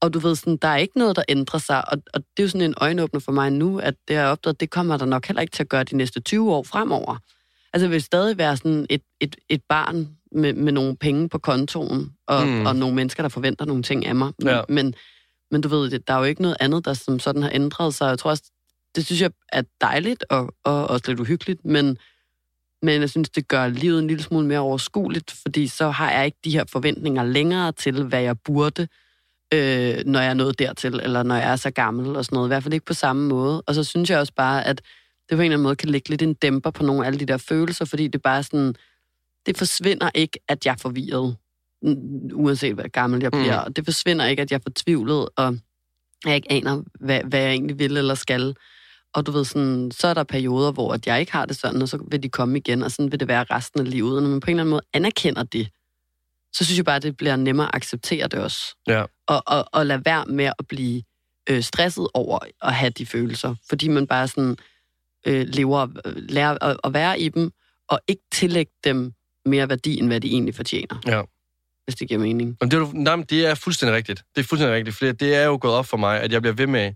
[0.00, 1.88] og du ved, sådan, der er ikke noget, der ændrer sig.
[1.88, 4.32] Og, og det er jo sådan en øjenåbner for mig nu, at det har jeg
[4.32, 7.16] opdaget, det kommer der nok heller ikke til at gøre de næste 20 år fremover.
[7.72, 11.38] Altså, jeg vil stadig være sådan et, et, et barn med, med nogle penge på
[11.38, 12.66] kontoen, og, Mm.
[12.66, 14.32] og nogle mennesker, der forventer nogle ting af mig.
[14.44, 14.62] Ja.
[14.68, 14.94] Men,
[15.50, 17.94] men du ved, det, der er jo ikke noget andet, der som sådan har ændret
[17.94, 18.08] sig.
[18.08, 18.50] Jeg tror også,
[18.96, 21.98] det synes jeg er dejligt og, og også lidt uhyggeligt, men,
[22.82, 26.24] men jeg synes, det gør livet en lille smule mere overskueligt, fordi så har jeg
[26.26, 28.88] ikke de her forventninger længere til, hvad jeg burde,
[29.54, 32.48] øh, når jeg er nået dertil, eller når jeg er så gammel og sådan noget.
[32.48, 33.62] I hvert fald ikke på samme måde.
[33.66, 34.76] Og så synes jeg også bare, at
[35.28, 37.20] det på en eller anden måde kan lægge lidt en dæmper på nogle af alle
[37.20, 38.74] de der følelser, fordi det bare er sådan,
[39.46, 41.36] det forsvinder ikke, at jeg er forvirret,
[42.32, 43.64] uanset hvad gammel jeg bliver.
[43.64, 43.74] Mm.
[43.74, 45.58] Det forsvinder ikke, at jeg er fortvivlet, og
[46.26, 48.56] jeg ikke aner, hvad, hvad jeg egentlig vil eller skal.
[49.14, 51.82] Og du ved, sådan, så er der perioder, hvor at jeg ikke har det sådan,
[51.82, 54.16] og så vil de komme igen, og sådan vil det være resten af livet.
[54.16, 55.68] Og når man på en eller anden måde anerkender det,
[56.52, 58.76] så synes jeg bare, at det bliver nemmere at acceptere det også.
[58.86, 59.04] Ja.
[59.26, 61.02] Og, og, og lade være med at blive
[61.50, 63.54] øh, stresset over at have de følelser.
[63.68, 64.56] Fordi man bare sådan
[65.26, 67.50] øh, lever, øh, lærer at, at være i dem,
[67.88, 69.12] og ikke tillægge dem
[69.46, 70.96] mere værdi, end hvad de egentlig fortjener.
[71.06, 71.22] Ja.
[71.84, 72.56] Hvis det giver mening.
[72.60, 74.22] Men det, er, nej, men det er fuldstændig rigtigt.
[74.36, 76.54] Det er fuldstændig rigtigt, for det er jo gået op for mig, at jeg bliver
[76.54, 76.92] ved med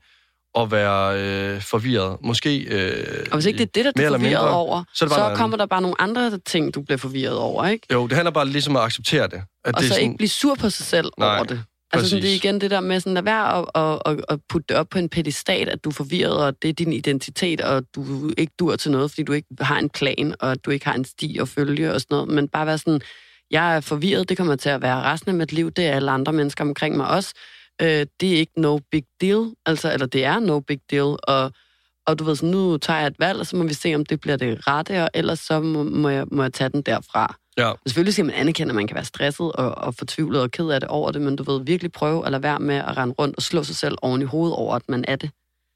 [0.59, 2.17] at være øh, forvirret.
[2.23, 2.59] Måske...
[2.61, 5.17] Øh, Og hvis ikke det er det, der du er forvirret mindre, over, så så
[5.19, 7.87] noget kommer der bare nogle andre ting, du bliver forvirret over, ikke?
[7.93, 9.43] Jo, det handler bare ligesom at acceptere det.
[9.65, 11.65] At Og det så er ikke blive sur på sig selv Nej, over det.
[11.95, 14.41] Altså sådan, det er igen det der med sådan, at være at, at, at, at
[14.49, 17.61] putte det op på en pedestal, at du er forvirret, og det er din identitet,
[17.61, 20.87] og du ikke dur til noget, fordi du ikke har en plan, og du ikke
[20.87, 22.29] har en sti at følge og sådan noget.
[22.29, 23.01] Men bare være sådan,
[23.51, 26.11] jeg er forvirret, det kommer til at være resten af mit liv, det er alle
[26.11, 27.35] andre mennesker omkring mig også.
[27.83, 31.53] Øh, det er ikke no big deal, altså, eller det er no big deal, og,
[32.07, 34.07] Og du ved, så nu tager jeg et valg, og så må vi se, om
[34.07, 37.37] det bliver det rette, og ellers så må, må, jeg, må jeg tage den derfra.
[37.59, 37.67] Ja.
[37.67, 40.69] Og selvfølgelig skal man anerkende, at man kan være stresset og, og fortvivlet og ked
[40.69, 43.15] af det over det, men du ved, virkelig prøve at lade være med at rende
[43.19, 45.31] rundt og slå sig selv oven i hovedet over, at man er det.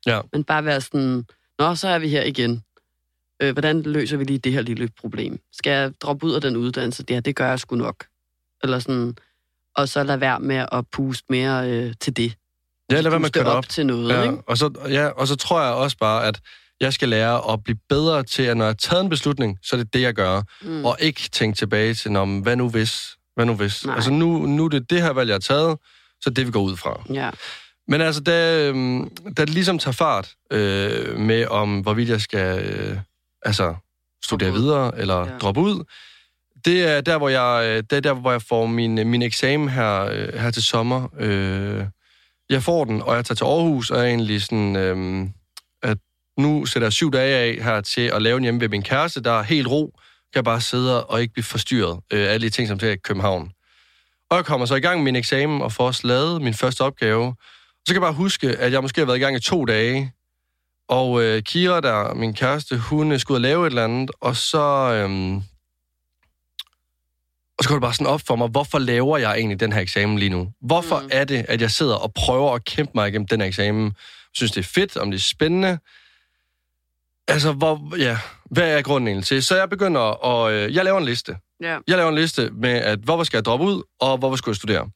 [0.06, 0.20] Ja.
[0.32, 1.24] Men bare være sådan,
[1.58, 2.62] nå, så er vi her igen.
[3.42, 5.40] Øh, hvordan løser vi lige det her lille problem?
[5.52, 7.04] Skal jeg droppe ud af den uddannelse?
[7.10, 8.06] Ja, det gør jeg sgu nok.
[8.62, 9.16] Eller sådan,
[9.76, 12.36] og så lade være med at puste mere øh, til det.
[12.90, 13.68] Ja, lad være med at køre op, op.
[13.68, 14.36] til noget, Ja, ikke?
[14.46, 16.40] og så, ja, og så tror jeg også bare, at
[16.80, 19.76] jeg skal lære at blive bedre til, at når jeg har taget en beslutning, så
[19.76, 20.42] er det det, jeg gør.
[20.62, 20.84] Mm.
[20.84, 23.08] Og ikke tænke tilbage til, Nå, hvad nu hvis?
[23.36, 23.84] Hvad nu hvis?
[23.86, 23.94] Nej.
[23.94, 25.78] Altså nu, nu er det det her valg, jeg har taget,
[26.20, 27.02] så er det, vi går ud fra.
[27.14, 27.30] Ja.
[27.88, 32.64] Men altså, da, øhm, da det ligesom tager fart øh, med, om hvorvidt jeg skal
[32.64, 32.96] øh,
[33.42, 33.74] altså,
[34.24, 34.64] studere Droppe ud.
[34.64, 35.24] videre eller Ja.
[35.32, 35.38] ja.
[35.38, 35.84] droppe ud,
[36.64, 39.68] det er der, hvor jeg, øh, det er der, hvor jeg får min, min eksamen
[39.68, 41.08] her, øh, her til sommer.
[41.20, 41.84] Øh,
[42.50, 45.32] jeg får den, og jeg tager til Aarhus, og er egentlig sådan, øhm,
[45.82, 45.98] at
[46.38, 49.22] nu sætter jeg syv dage af her til at lave en hjemme ved min kæreste,
[49.22, 49.90] der er helt ro,
[50.32, 52.96] kan jeg bare sidde og ikke blive forstyrret øh, alle de ting, som sker i
[52.96, 53.52] København.
[54.30, 56.80] Og jeg kommer så i gang med min eksamen og får også lavet min første
[56.80, 57.34] opgave.
[57.86, 60.12] Så kan jeg bare huske, at jeg måske har været i gang i to dage,
[60.88, 64.92] og øh, Kira, der min kæreste, hun øh, skulle lave et eller andet, og så...
[64.94, 65.42] Øhm,
[67.58, 69.80] og så går det bare sådan op for mig, hvorfor laver jeg egentlig den her
[69.80, 70.48] eksamen lige nu?
[70.60, 71.08] Hvorfor Mm.
[71.12, 73.92] er det, at jeg sidder og prøver at kæmpe mig igennem den her eksamen?
[74.34, 75.78] Synes det er fedt, om det er spændende?
[77.28, 78.18] Altså, hvor, ja,
[78.50, 79.42] hvad er grunden egentlig til?
[79.42, 80.52] Så jeg begynder at...
[80.52, 81.36] Øh, jeg laver en liste.
[81.62, 81.78] ja.
[81.88, 84.56] Jeg laver en liste med, at hvorfor skal jeg droppe ud, og hvorfor skulle jeg
[84.56, 84.90] studere.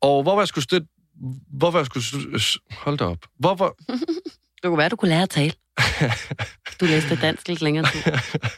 [0.00, 0.86] Og hvorfor jeg skulle studere...
[1.58, 2.04] Hvorfor jeg skulle.
[2.70, 3.18] Hold da op.
[3.38, 3.76] Hvorfor...
[4.62, 5.52] Det kunne være, du kunne lære at tale.
[6.80, 8.02] Du læste dansk lidt længere tid.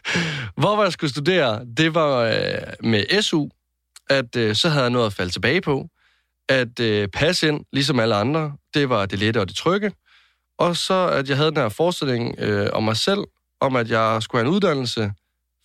[0.60, 3.48] hvorfor jeg skulle studere, det var øh, med SU,
[4.10, 5.88] at øh, så havde jeg noget at falde tilbage på.
[6.48, 9.92] At øh, passe ind, ligesom alle andre, det var det lette og det trygge.
[10.58, 13.20] Og så, at jeg havde den her forestilling øh, om mig selv,
[13.60, 15.12] om at jeg skulle have en uddannelse,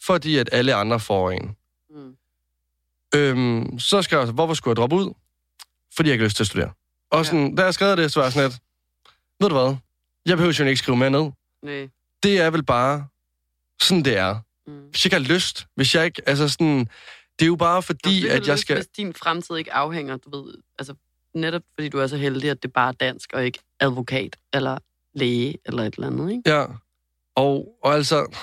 [0.05, 1.55] fordi at alle andre får en.
[1.89, 2.15] Mm.
[3.15, 5.13] Øhm, så skal jeg, hvorfor skulle jeg droppe ud?
[5.95, 6.71] Fordi jeg ikke lyst til at studere.
[7.11, 7.55] Og sådan, ja.
[7.55, 8.61] da jeg skrev det, så var jeg sådan lidt,
[9.39, 9.75] ved du hvad,
[10.25, 11.31] jeg behøver jo ikke skrive med ned.
[11.65, 11.89] Nej.
[12.23, 13.07] Det er vel bare
[13.81, 14.39] sådan, det er.
[14.67, 14.87] Mm.
[14.89, 16.79] Hvis jeg ikke har lyst, hvis jeg ikke, altså sådan,
[17.39, 18.75] det er jo bare fordi, Nå, at vel jeg lyst, skal...
[18.75, 20.95] Hvis din fremtid ikke afhænger, du ved, altså
[21.33, 24.77] netop fordi du er så heldig, at det bare er dansk, og ikke advokat, eller
[25.13, 26.41] læge, eller et eller andet, ikke?
[26.45, 26.65] Ja,
[27.35, 28.37] og, og altså,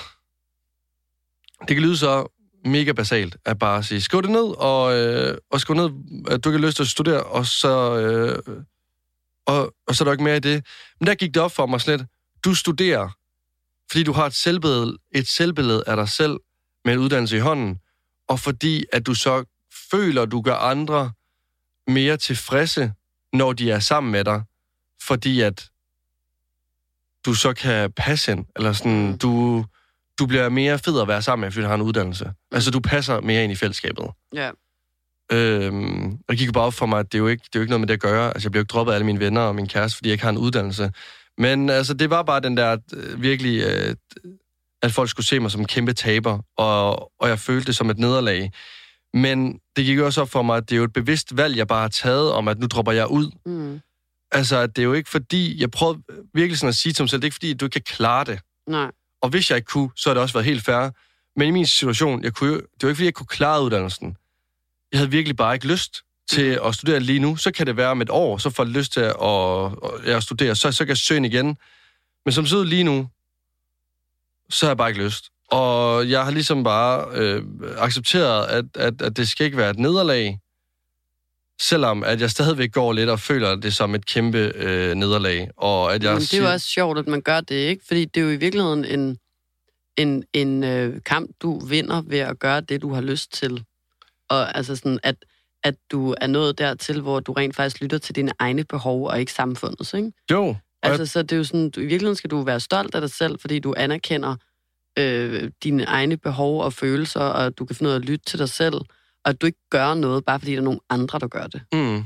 [1.69, 2.27] det kan lyde så
[2.65, 5.91] mega basalt, at bare sige, skriv det ned, og, øh, og skriv ned,
[6.31, 8.63] at du ikke har lyst til at studere, og så, øh,
[9.47, 10.67] og, og så er der ikke mere i det.
[11.01, 12.07] Men der gik det op for mig slet,
[12.45, 13.09] du studerer,
[13.91, 16.37] fordi du har et selvbillede, et selvbillede af dig selv
[16.85, 17.79] med en uddannelse i hånden,
[18.29, 19.45] og fordi at du så
[19.91, 21.13] føler, du gør andre
[21.87, 22.93] mere tilfredse,
[23.33, 24.43] når de er sammen med dig,
[25.03, 25.71] fordi at
[27.27, 29.19] du så kan passe ind, eller sådan, Mm.
[29.19, 29.65] du,
[30.19, 32.25] du bliver mere fed at være sammen med, fordi du har en uddannelse.
[32.25, 32.33] Mm.
[32.53, 34.07] Altså, du passer mere ind i fællesskabet.
[34.35, 34.51] Ja.
[35.33, 37.59] Øhm, og det gik bare op for mig, at det er, jo ikke, det er
[37.59, 38.29] jo ikke noget med det at gøre.
[38.35, 40.13] Altså, jeg bliver jo ikke droppet af alle mine venner og min kæreste, fordi jeg
[40.13, 40.93] ikke har en uddannelse.
[41.39, 43.97] Men altså, det var bare den der øh, virkelig, øh,
[44.83, 47.91] at folk skulle se mig som en kæmpe taber, og, og jeg følte det som
[47.91, 48.53] et nederlag.
[49.15, 51.69] Men det gik også op for mig, at det er jo et bevidst valg, jeg
[51.69, 53.31] bare har taget om, at nu dropper jeg ud.
[53.47, 53.81] Mm.
[54.31, 56.03] Altså, at det er jo ikke fordi, jeg prøvede
[56.35, 58.25] virkelig sådan at sige til mig selv, det er ikke fordi, du ikke kan klare
[58.25, 58.41] det.
[58.69, 58.91] Nej.
[59.23, 60.91] Og hvis jeg ikke kunne, så har det også været helt fair.
[61.37, 64.17] Men i min situation, jeg kunne, det var ikke fordi, jeg kunne klare uddannelsen.
[64.93, 67.37] Jeg havde virkelig bare ikke lyst til at studere lige nu.
[67.37, 69.15] Så kan det være om et år, så får jeg lyst til at,
[70.09, 71.57] at, at studere, så, så kan jeg søge igen.
[72.25, 73.09] Men som sidder lige nu,
[74.51, 75.25] så har jeg bare ikke lyst.
[75.51, 77.43] Og jeg har ligesom bare øh,
[77.79, 80.39] accepteret, at, at, at det skal ikke være et nederlag,
[81.61, 85.49] selvom at jeg stadigvæk går lidt og føler det som et kæmpe øh, nederlag.
[85.57, 87.85] Og at jeg Men det er jo også sjovt, at man gør det, ikke?
[87.87, 89.19] Fordi det er jo i virkeligheden en,
[89.97, 93.65] en, en øh, kamp, du vinder ved at gøre det, du har lyst til.
[94.29, 95.17] Og altså sådan, at,
[95.65, 99.21] at du er nået dertil, hvor du rent faktisk lytter til dine egne behov, og
[99.21, 100.13] ikke samfundets, ikke?
[100.31, 103.01] Jo, Altså, så det er jo sådan, du, i virkeligheden skal du være stolt af
[103.01, 104.37] dig selv, fordi du anerkender
[104.99, 108.39] øh, dine egne behov og følelser, og du kan finde ud af at lytte til
[108.39, 108.75] dig selv,
[109.25, 111.63] og at du ikke gør noget, bare fordi der er nogen andre, der gør det.
[111.73, 112.05] Mm.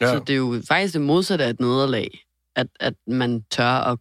[0.00, 0.06] Ja.
[0.06, 2.24] Så det er jo faktisk det modsatte af et nederlag,
[2.56, 3.98] at, at man tør, at,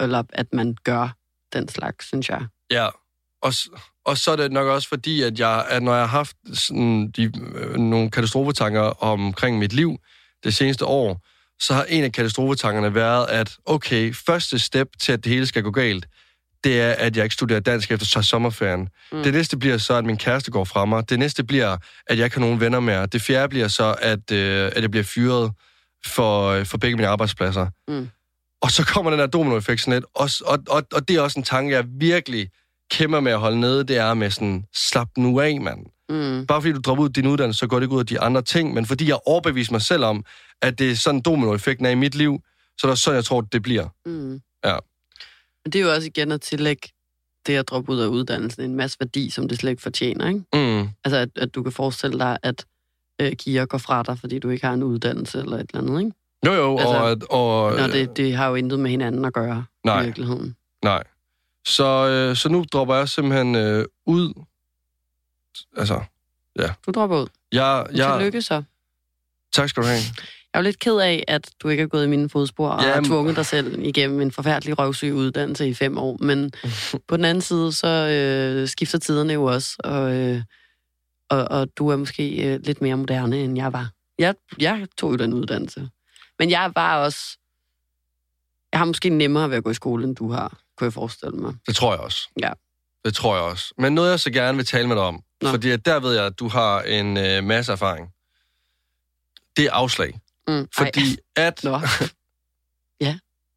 [0.00, 1.16] eller at man gør
[1.52, 2.46] den slags, synes jeg.
[2.70, 2.88] ja.
[3.42, 3.52] Og,
[4.06, 7.10] og så er det nok også fordi, at, jeg, at når jeg har haft sådan
[7.10, 9.96] de, øh, nogle katastrofetanker omkring mit liv
[10.44, 11.20] det seneste år,
[11.60, 15.62] så har en af katastrofetankerne været, at okay, første step til, at det hele skal
[15.62, 16.06] gå galt,
[16.64, 18.80] det er, at jeg ikke studerer dansk efter sommerferien.
[18.80, 19.18] Mm.
[19.18, 19.22] Mm.
[19.22, 21.10] Det næste bliver så, at min kæreste går fra mig.
[21.10, 23.06] Det næste bliver, at jeg ikke har nogen venner mere.
[23.06, 25.52] Det fjerde bliver så, at, øh, at jeg bliver fyret
[26.06, 27.66] for, øh, for begge mine arbejdspladser.
[27.88, 28.08] Mm.
[28.62, 30.04] Og så kommer den der dominoeffekt sådan lidt.
[30.14, 32.48] Og, og, og, og det er også en tanke, jeg virkelig
[32.90, 35.86] kæmper med at holde nede, det er med sådan, slap nu af, mand.
[36.08, 36.46] Mm.
[36.46, 38.42] Bare fordi du dropper ud din uddannelse, så går det ikke ud af de andre
[38.42, 40.24] ting, men fordi jeg overbeviser mig selv om,
[40.62, 42.40] at det er sådan dominoeffekten er i mit liv,
[42.78, 43.88] så er det sådan, jeg tror, det bliver.
[44.06, 44.40] Mm.
[44.64, 44.76] Ja.
[45.64, 46.88] Men det er jo også igen at tillægge
[47.46, 50.42] det at droppe ud af uddannelsen en masse værdi, som det slet ikke fortjener, ikke?
[50.52, 50.88] Mm.
[51.04, 52.66] Altså, at, at du kan forestille dig, at
[53.20, 56.00] øh, Kia går fra dig, fordi du ikke har en uddannelse eller et eller andet,
[56.00, 56.12] ikke?
[56.46, 57.66] Jo, jo, Altså, og...
[57.68, 60.02] og Nå, det, det har jo intet med hinanden at gøre nej.
[60.02, 60.56] i virkeligheden.
[60.84, 61.02] Nej.
[61.66, 64.44] Så, øh, så nu dropper jeg simpelthen øh, ud.
[65.76, 66.04] Altså,
[66.86, 67.26] Du dropper ud.
[67.52, 67.86] jeg...
[67.94, 68.08] Ja.
[68.08, 68.62] jeg Tillykke så.
[69.52, 69.96] tak skal du have.
[69.96, 72.82] Jeg er jo lidt ked af, at du ikke er gået i mine fodspor og
[72.82, 73.04] har Jamen.
[73.04, 76.16] tvunget dig selv igennem en forfærdelig røvsyg uddannelse i fem år.
[76.20, 76.52] Men
[77.08, 80.42] på den anden side, så øh, skifter tiderne jo også, og, øh,
[81.30, 83.90] og, og du er måske øh, lidt mere moderne, end jeg var.
[84.18, 85.88] Jeg, jeg tog jo den uddannelse.
[86.38, 87.38] Men jeg var også...
[88.72, 91.36] Jeg har måske nemmere ved at gå i skole, end du har, kunne jeg forestille
[91.36, 91.54] mig.
[91.66, 92.28] Det tror jeg også.
[92.40, 92.50] Ja.
[93.04, 93.74] Det tror jeg også.
[93.78, 95.50] Men noget, jeg så gerne vil tale med dig om, Nå.
[95.50, 98.08] fordi der ved jeg, at du har en øh, masse erfaring.
[99.56, 100.18] Det er afslag.
[100.48, 100.68] Mm.
[100.76, 101.64] Fordi at...
[101.64, 101.80] Nå,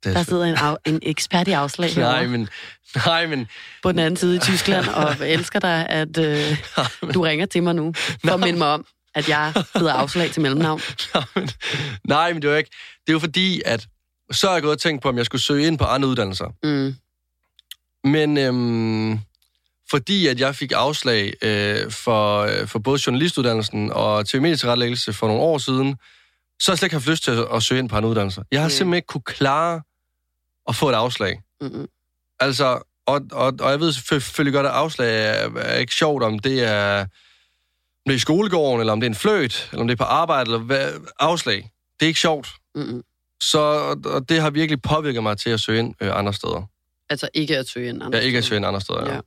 [0.04, 2.50] Det er der sidder en, af, en ekspert i afslag Nej, herovre men...
[2.96, 3.48] Nej, men...
[3.84, 6.58] på den anden side i Tyskland, og elsker dig, at øh,
[7.14, 7.94] du ringer til mig nu,
[8.26, 10.82] for at minde mig om, at jeg hedder afslag til mellemnavn.
[11.14, 11.50] Nej, men,
[12.04, 12.72] nej, men det er jo ikke...
[13.08, 13.88] Det er jo fordi, at
[14.32, 16.48] så har jeg gået og tænkt på, om jeg skulle søge ind på andre uddannelser.
[16.64, 16.96] Mm.
[18.04, 19.20] Men øhm,
[19.92, 25.42] fordi at jeg fik afslag øh, for, øh, for både journalistuddannelsen og tv-medietilrettelæggelse for nogle
[25.42, 25.96] år siden,
[26.62, 28.44] så har jeg slet ikke haft lyst til at, at søge ind på andre uddannelser.
[28.52, 28.72] Jeg har Mm.
[28.72, 29.82] simpelthen ikke kunne klare
[30.68, 31.42] at få et afslag.
[31.62, 31.88] Mm-mm.
[32.40, 36.40] Altså, og, og, og jeg ved selvfølgelig godt, at afslag er, er ikke sjovt, om
[36.40, 39.88] det er, om det er i skolegården, eller om det er en fløjt, eller om
[39.88, 41.72] det er på arbejde, eller hvad, afslag.
[42.00, 42.50] Det er ikke sjovt.
[42.76, 43.04] Mm-mm.
[43.44, 46.70] Så og, og det har virkelig påvirket mig til at søge ind øh, andre steder.
[47.10, 48.04] Altså ikke at søge ind.
[48.04, 49.14] andre Jeg ikke at søge ind andre steder, ja.
[49.14, 49.22] Ja.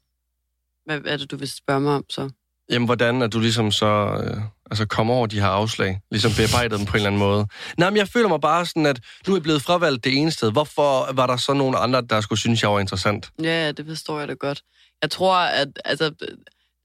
[0.86, 2.30] Hvad, er det, du vil spørge mig om så?
[2.70, 4.22] Jamen, hvordan er du ligesom så...
[4.24, 6.00] Øh, altså, kommer over de her afslag?
[6.10, 7.46] Ligesom bearbejdet dem på en eller anden måde?
[7.78, 10.30] Nej, men jeg føler mig bare sådan, at nu er jeg blevet fravalgt det ene
[10.30, 10.52] sted.
[10.52, 13.30] Hvorfor var der så nogle andre, der skulle synes, jeg var interessant?
[13.42, 14.62] Ja, ja, det forstår jeg da godt.
[15.02, 16.04] Jeg tror, at altså,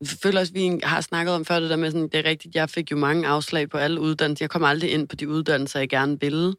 [0.02, 2.30] jeg føler også, at vi har snakket om før det der med, sådan, det er
[2.30, 4.44] rigtigt, jeg fik jo mange afslag på alle uddannelser.
[4.46, 6.54] Jeg kom aldrig ind på de uddannelser, jeg gerne ville.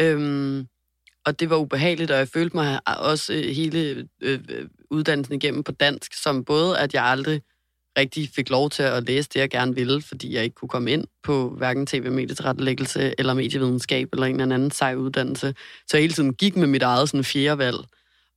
[0.00, 0.66] Øhm,
[1.26, 5.62] og det var ubehageligt, og jeg følte mig også øh, hele øh, øh, uddannelsen igennem
[5.62, 7.42] på dansk, som både, at jeg aldrig
[7.98, 10.90] rigtig fik lov til at læse det, jeg gerne ville, fordi jeg ikke kunne komme
[10.90, 15.54] ind på hverken tv-medietilrettelæggelse eller medievidenskab eller en eller anden sej uddannelse.
[15.86, 17.78] Så jeg hele tiden gik med mit eget sådan, fjerde valg.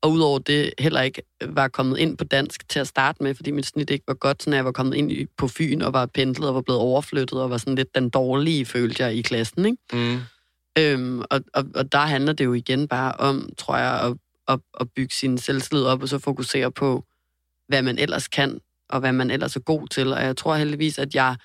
[0.02, 3.36] Og udover det heller ikke øh, var kommet ind på dansk til at starte med,
[3.36, 6.06] fordi mit snit ikke var godt, så jeg var kommet ind på Fyn og var
[6.06, 9.66] pendlet og var blevet overflyttet og var sådan lidt den dårlige, følte jeg, i klassen.
[9.66, 9.78] Ikke?
[9.94, 10.20] Mm.
[10.78, 14.60] Øhm, og, og, og der handler det jo igen bare om, tror jeg, at, at,
[14.80, 17.04] at bygge sin selvtillid op og så fokusere på,
[17.68, 18.60] hvad man ellers kan,
[18.90, 20.14] og hvad man ellers er god til.
[20.14, 21.36] Og jeg tror heldigvis, at jeg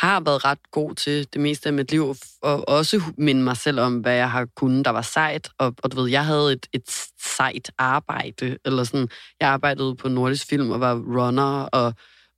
[0.00, 3.80] har været ret god til det meste af mit liv, og også minde mig selv
[3.80, 5.50] om, hvad jeg har kunnet, der var sejt.
[5.58, 6.90] Og, og du ved, jeg havde et, et
[7.36, 9.08] sejt arbejde, eller sådan,
[9.40, 11.94] jeg arbejdede på Nordisk Film og var runner, og,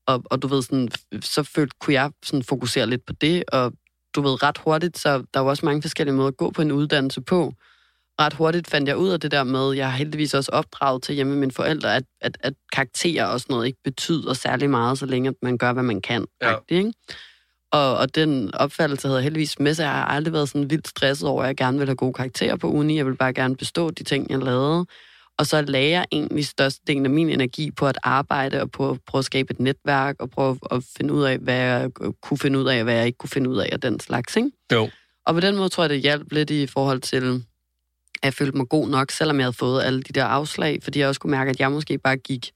[0.07, 0.89] og, og du ved, sådan,
[1.21, 3.73] så følte, kunne jeg sådan fokusere lidt på det, og
[4.15, 6.63] du ved, ret hurtigt, så der er jo også mange forskellige måder at gå på
[6.63, 7.53] en uddannelse på.
[8.21, 11.15] Ret hurtigt fandt jeg ud af det der med, jeg har heldigvis også opdraget til
[11.15, 14.99] hjemme med mine forældre, at, at, at karakterer og sådan noget ikke betyder særlig meget,
[14.99, 16.27] så længe man gør, hvad man kan.
[16.43, 16.51] Ja.
[16.51, 16.57] Ja.
[16.69, 16.93] Ikke?
[17.73, 19.83] Og, og den opfattelse havde jeg heldigvis med sig.
[19.85, 22.57] Jeg har aldrig været sådan vildt stresset over, at jeg gerne vil have gode karakterer
[22.57, 22.97] på uni.
[22.97, 24.87] Jeg vil bare gerne bestå de ting, jeg lavede.
[25.39, 28.99] Og så lagde jeg egentlig størstedelen af min energi på at arbejde og på at
[29.07, 31.91] prøve at skabe et netværk og prøve at finde ud af, hvad jeg
[32.23, 34.51] kunne finde ud af, hvad jeg ikke kunne finde ud af, og den slags, ikke?
[34.73, 34.91] Jo.
[35.27, 37.17] Og på den måde tror jeg, det hjalp lidt i forhold til,
[38.23, 40.99] at jeg følte mig god nok, selvom jeg havde fået alle de der afslag, fordi
[40.99, 42.51] jeg også kunne mærke, at jeg måske bare gik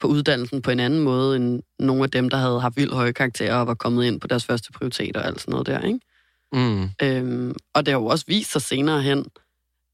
[0.00, 3.12] på uddannelsen på en anden måde, end nogle af dem, der havde haft vildt høje
[3.12, 6.00] karakterer og var kommet ind på deres første prioriteter og alt sådan noget der, ikke?
[6.52, 6.88] Mm.
[7.02, 9.26] Øhm, og det har jo også vist sig senere hen,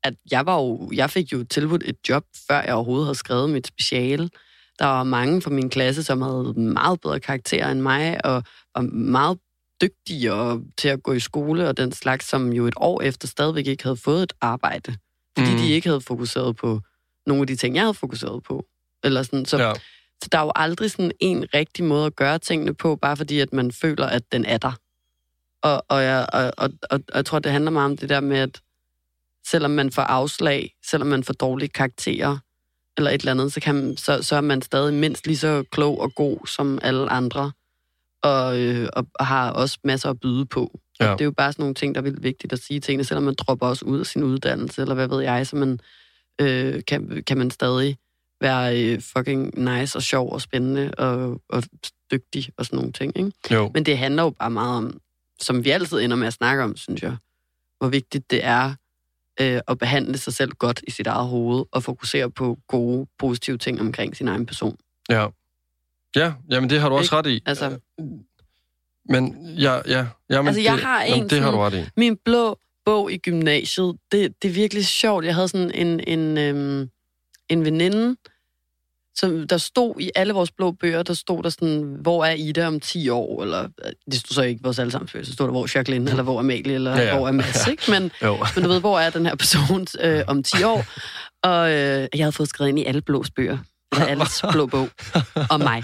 [0.05, 3.51] at jeg, var jo, jeg fik jo tilbudt et job, før jeg overhovedet havde skrevet
[3.51, 4.31] mit speciale.
[4.79, 8.43] Der var mange fra min klasse, som havde meget bedre karakterer end mig, og
[8.75, 9.39] var meget
[9.83, 13.67] dygtigere til at gå i skole og den slags, som jo et år efter stadigvæk
[13.67, 14.97] ikke havde fået et arbejde.
[15.39, 15.57] Fordi mm.
[15.59, 16.81] de ikke havde fokuseret på
[17.27, 18.67] nogle af de ting, jeg havde fokuseret på.
[19.05, 19.45] Eller sådan.
[19.45, 19.75] Så, Ja.
[20.23, 23.41] så der er jo aldrig sådan en rigtig måde at gøre tingene på, bare fordi
[23.41, 24.73] at man føler, at den er der.
[25.63, 28.21] Og, og, jeg, og, og, og, og jeg tror, det handler meget om det der
[28.21, 28.61] med, at
[29.47, 32.39] selvom man får afslag, selvom man får dårlige karakterer,
[32.97, 35.65] eller et eller andet, så, kan man, så, så er man stadig mindst lige så
[35.71, 37.53] klog og god som alle andre,
[38.23, 40.81] og, øh, og, og har også masser at byde på.
[41.01, 41.07] Ja.
[41.07, 41.13] Ja.
[41.13, 43.25] Det er jo bare sådan nogle ting, der er vildt vigtigt at sige tingene, selvom
[43.25, 45.81] man dropper også ud af sin uddannelse, eller hvad ved jeg, så man,
[46.41, 47.97] øh, kan, kan man stadig
[48.41, 51.63] være øh, fucking nice og sjov og spændende og, og
[52.13, 53.19] dygtig og sådan nogle ting.
[53.19, 53.33] Ikke?
[53.51, 53.71] Jo.
[53.75, 55.01] Men det handler jo bare meget om,
[55.41, 57.17] som vi altid ender med at snakke om, synes jeg,
[57.79, 58.75] hvor vigtigt det er
[59.41, 63.59] øh, at behandle sig selv godt i sit eget hoved og fokusere på gode, positive
[63.59, 64.77] ting omkring sin egen person.
[65.09, 65.27] Ja.
[66.17, 67.43] Ja, jamen det har du også ret i.
[67.47, 67.79] Altså-
[69.09, 70.07] Men ja, ja.
[70.31, 71.85] Jamen, Altså, jeg det, har en jamen, det har du ret i.
[71.97, 75.25] Min blå bog i gymnasiet, det, det er virkelig sjovt.
[75.25, 76.91] Jeg havde sådan en, en, øhm,
[77.49, 78.17] en veninde,
[79.21, 82.67] som der stod i alle vores blå bøger, der stod der sådan, hvor er Ida
[82.67, 83.43] om 10 år?
[83.43, 86.11] Eller, øh, det stod så ikke vores allesammens bøger, så stod der, hvor er Jacqueline,
[86.11, 87.91] eller hvor er Amalie, eller Ja, ja, hvor er Mads, ikke?
[87.91, 88.03] Men,
[88.55, 90.85] men du ved, hvor er den her person øh, om 10 år?
[91.43, 93.59] Og øh, jeg havde fået skrevet ind i alle blås bøger.
[93.93, 94.89] Eller alles blå bog.
[95.51, 95.83] Om mig.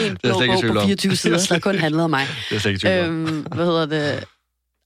[0.00, 0.86] En blå bog på om.
[0.86, 2.26] 24 sider, der kun handlede om mig.
[2.50, 3.02] Det er ikke.
[3.04, 4.24] Øhm, hvad hedder det?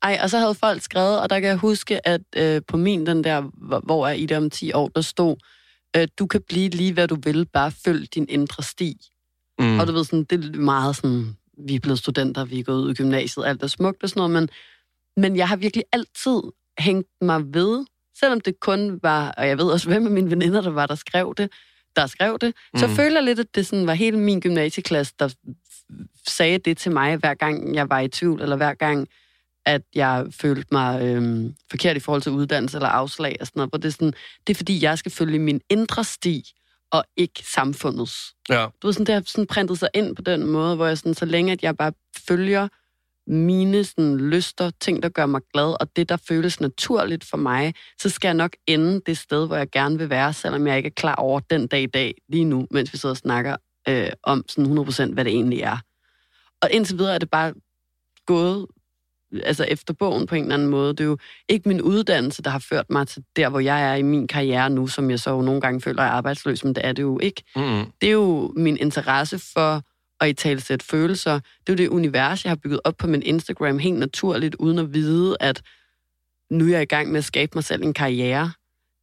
[0.03, 3.07] Ej, og så havde folk skrevet, og der kan jeg huske, at øh, på min,
[3.07, 3.43] den der,
[3.87, 5.37] hvor- er I der om 10 år, der stod,
[5.97, 8.97] øh, du kan blive lige, hvad du vil, bare følg din indre sti.
[9.59, 9.79] Mm.
[9.79, 12.83] Og du ved, sådan, det er meget sådan, vi er blevet studenter, vi er gået
[12.83, 14.49] ud i gymnasiet, alt er smukt og sådan noget, men,
[15.17, 16.43] men jeg har virkelig altid
[16.79, 17.85] hængt mig ved,
[18.21, 20.95] selvom det kun var, og jeg ved også, hvem af mine veninder, der var, der
[20.95, 21.53] skrev det,
[21.97, 22.81] der skrev det, mm.
[22.81, 25.35] så føler jeg lidt, at det sådan var hele min gymnasieklasse, der
[26.27, 29.09] sagde det til mig, hver gang jeg var i tvivl, eller hver gang,
[29.67, 33.71] at jeg følte mig øhm, forkert i forhold til uddannelse eller afslag og sådan noget.
[33.71, 34.13] Hvor det, er sådan,
[34.47, 36.45] det er fordi, jeg skal følge min indre sti,
[36.91, 38.35] og ikke samfundets.
[38.49, 38.67] Ja.
[38.83, 41.15] Du ved, sådan, det har sådan printet sig ind på den måde, hvor jeg sådan,
[41.15, 41.93] så længe at jeg bare
[42.29, 42.69] følger
[43.27, 47.75] mine sådan, lyster, ting, der gør mig glad, og det, der føles naturligt for mig,
[48.01, 50.87] så skal jeg nok ende det sted, hvor jeg gerne vil være, selvom jeg ikke
[50.87, 53.57] er klar over den dag i dag, lige nu, mens vi sidder og snakker
[53.89, 55.79] øh, om sådan 100% hvad det egentlig er.
[56.63, 57.55] Og indtil videre er det bare
[58.27, 58.67] gået
[59.43, 60.93] altså efter bogen på en eller anden måde.
[60.93, 63.95] Det er jo ikke min uddannelse, der har ført mig til der, hvor jeg er
[63.95, 66.87] i min karriere nu, som jeg så jo nogle gange føler er arbejdsløs, men det
[66.87, 67.85] er det jo ikke Mm-hmm.
[68.01, 69.83] det er jo min interesse for
[70.21, 71.33] at i talsætte følelser.
[71.35, 74.79] Det er jo det univers, jeg har bygget op på min Instagram helt naturligt, uden
[74.79, 75.63] at vide, at
[76.51, 78.45] nu er jeg i gang med at skabe mig selv en karriere.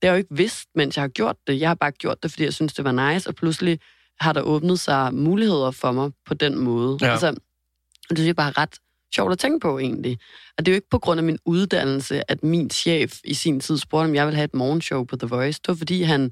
[0.01, 1.59] Det har jeg jo ikke vidst, mens jeg har gjort det.
[1.59, 3.79] Jeg har bare gjort det, fordi jeg synes, det var nice, og pludselig
[4.19, 6.97] har der åbnet sig muligheder for mig på den måde.
[7.01, 7.11] Ja.
[7.11, 7.31] Altså,
[8.09, 8.79] det synes jeg bare er ret
[9.15, 10.17] sjovt at tænke på, egentlig.
[10.57, 13.59] Og det er jo ikke på grund af min uddannelse, at min chef i sin
[13.59, 15.59] tid spurgte, om jeg ville have et morgenshow på The Voice.
[15.61, 16.31] Det var, fordi han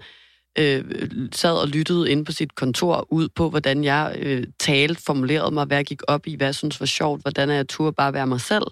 [0.57, 5.51] øh, sad og lyttede inde på sit kontor ud på, hvordan jeg øh, talte, formulerede
[5.51, 8.13] mig, hvad jeg gik op i, hvad jeg synes var sjovt, hvordan jeg turde bare
[8.13, 8.65] være mig selv.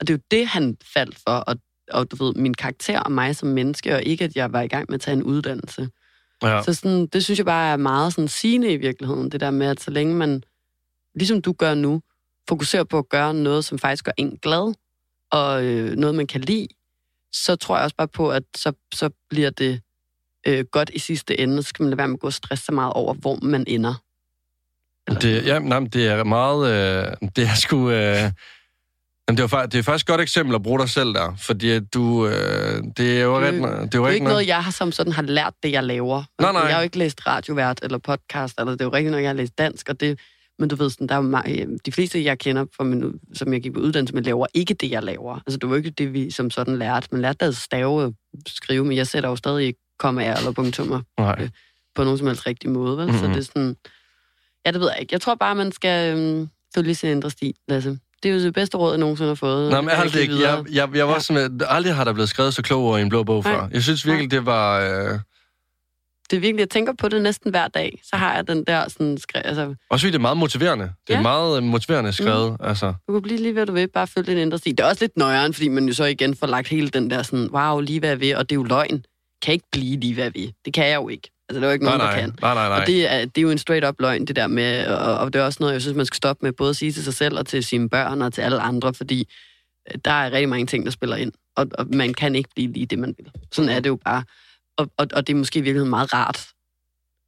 [0.00, 1.56] Og det er jo det, han faldt for, og,
[1.92, 4.68] og du ved, min karakter og mig som menneske, og ikke, at jeg var i
[4.68, 5.88] gang med at tage en uddannelse.
[6.42, 6.62] Ja.
[6.62, 9.66] Så sådan, det synes jeg bare er meget sådan sigende i virkeligheden, det der med,
[9.66, 10.42] at så længe man,
[11.14, 12.00] ligesom du gør nu,
[12.48, 14.74] fokuserer på at gøre noget, som faktisk gør en glad,
[15.30, 16.68] og øh, noget, man kan lide,
[17.32, 19.80] så tror jeg også bare på, at så, så bliver det
[20.46, 22.64] øh, godt i sidste ende, så skal man lade være med at gå og stresse
[22.64, 23.94] så meget over, hvor man ender.
[25.06, 26.72] Eller Det, ja, nej, det er meget...
[26.72, 27.90] Øh, det er sgu...
[27.90, 28.32] Øh, jamen,
[29.28, 31.80] det, er, fa- det er faktisk et godt eksempel at bruge dig selv der, fordi
[31.80, 32.26] du...
[32.26, 33.54] Øh, det er jo Det ret...
[33.54, 35.84] Det er jo det er ikke noget, jeg har som sådan har lært det, jeg
[35.84, 36.24] laver.
[36.38, 36.62] Nej, nej.
[36.62, 39.28] Jeg har jo ikke læst radiovært eller podcast, eller det er jo rigtig nok, jeg
[39.28, 40.20] har læst dansk, og det,
[40.58, 43.62] men du ved, sådan, der er meget, de fleste, jeg kender, fra min, som jeg
[43.62, 45.34] gik på uddannelse med, laver ikke det, jeg laver.
[45.46, 47.08] Altså, det var ikke det, vi som sådan lærte.
[47.12, 48.14] Man lærte at stave
[48.46, 51.48] skrive, men jeg sætter jo stadig ikke kommaer eller punktummer Nej.
[51.94, 53.06] på nogen som helst rigtig måde, vel?
[53.06, 53.18] Mm-hmm.
[53.18, 53.32] Så Mhm.
[53.34, 53.76] det er sådan...
[54.66, 55.12] Ja, det ved jeg ikke.
[55.14, 57.98] Jeg tror bare, man skal øhm, følge sin indre stil, Lasse.
[58.22, 59.70] Det er jo det bedste råd, jeg nogensinde har fået.
[59.70, 60.20] Nej, men Jeg aldrig.
[60.20, 60.64] Jeg, videre.
[60.72, 61.20] jeg, jeg var Ja.
[61.20, 63.52] sådan, aldrig har der blevet skrevet så klog over i en blå bog Nej.
[63.54, 63.68] før.
[63.72, 64.80] Jeg synes virkelig, det var...
[64.80, 65.18] Øh,
[66.30, 68.00] Det er virkelig, jeg tænker på det næsten hver dag.
[68.04, 69.18] Så har jeg den der sådan...
[69.18, 70.84] Skre, altså, også fordi det er meget motiverende.
[71.06, 71.22] Det er Ja.
[71.22, 72.66] meget øh, motiverende skrevet, mm.
[72.68, 72.94] altså.
[73.08, 74.78] du kan blive lige hvad du vil, bare følge din indre stil.
[74.78, 77.22] Det er også lidt nøjeren, fordi man jo så igen får lagt hele den der
[77.22, 79.04] sådan, wow, lige hvad jeg vil, og det er jo løgn.
[79.42, 80.52] Kan ikke blive lige hvad jeg vil.
[80.64, 81.30] Det kan jeg jo ikke.
[81.48, 82.34] Altså, det er jo ikke Nej, nogen, nej, der kan.
[82.42, 82.80] nej, nej, nej.
[82.80, 85.40] Og det er, det er jo en straight-up løgn, det der med, og, og det
[85.40, 87.38] er også noget, jeg synes, man skal stoppe med, både at sige til sig selv
[87.38, 89.28] og til sine børn og til alle andre, fordi
[89.92, 92.72] øh, der er rigtig mange ting, der spiller ind, og, og man kan ikke blive
[92.72, 93.30] lige det, man vil.
[93.52, 94.22] Sådan er det jo bare.
[94.76, 96.46] Og, og, og det er måske i virkeligheden meget rart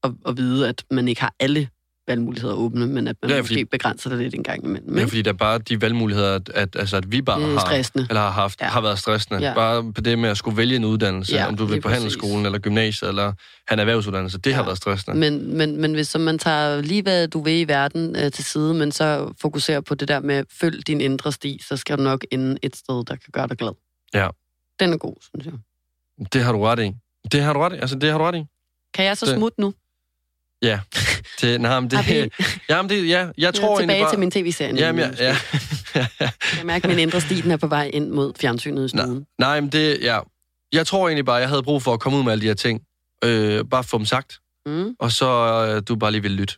[0.05, 1.69] at, at vide, at man ikke har alle
[2.09, 4.95] valgmuligheder åbne, men at man Ja, ja, fordi- måske begrænser det lidt en gang imellem.
[4.95, 5.09] Ja, ikke?
[5.09, 8.07] fordi der er bare de valgmuligheder, at, at, altså, at vi bare har, stressende.
[8.11, 8.67] eller har haft, ja.
[8.67, 8.71] Ja.
[8.73, 9.41] har været stressende.
[9.41, 9.49] Ja.
[9.49, 9.55] Ja.
[9.55, 11.89] Bare på det med at skulle vælge en uddannelse, ja, Ja, om du vil på
[11.89, 11.95] præcis.
[11.97, 13.23] handelsskolen, eller gymnasiet, eller
[13.69, 14.39] have en erhvervsuddannelse.
[14.39, 14.55] Det ja.
[14.55, 14.67] har Ja.
[14.67, 15.19] været stressende.
[15.19, 18.45] Men, men, men hvis så man tager lige hvad du vil i verden øh, til
[18.45, 22.03] side, men så fokuserer på det der med, følg din indre sti, så skal du
[22.03, 23.73] nok ende et sted, der kan gøre dig glad.
[24.15, 24.29] Ja.
[24.81, 25.55] Den er god, synes jeg.
[26.33, 26.93] Det har du ret i.
[27.33, 27.77] Det har du ret i.
[27.79, 28.45] Altså, det har du ret i.
[28.95, 29.75] Kan jeg så Det- smutte nu?
[30.63, 30.81] Ja.
[31.41, 32.31] Det, nej, men det, vi-
[32.71, 34.13] jamen det, ja, jeg tror tilbage egentlig bare...
[34.13, 34.75] til min tv-serie.
[34.77, 35.37] Jamen, ja,
[35.95, 36.01] ja.
[36.57, 39.27] Jeg mærker, at min indre sti den er på vej ind mod fjernsynet i stuen.
[39.39, 40.21] Nej, men det, ja.
[40.73, 42.55] Jeg tror egentlig bare, jeg havde brug for at komme ud med alle de her
[42.55, 42.83] ting.
[43.25, 44.39] Øh, bare få dem sagt.
[44.67, 44.95] Mm.
[44.99, 45.27] Og så
[45.77, 46.55] øh, du bare lige vil lytte.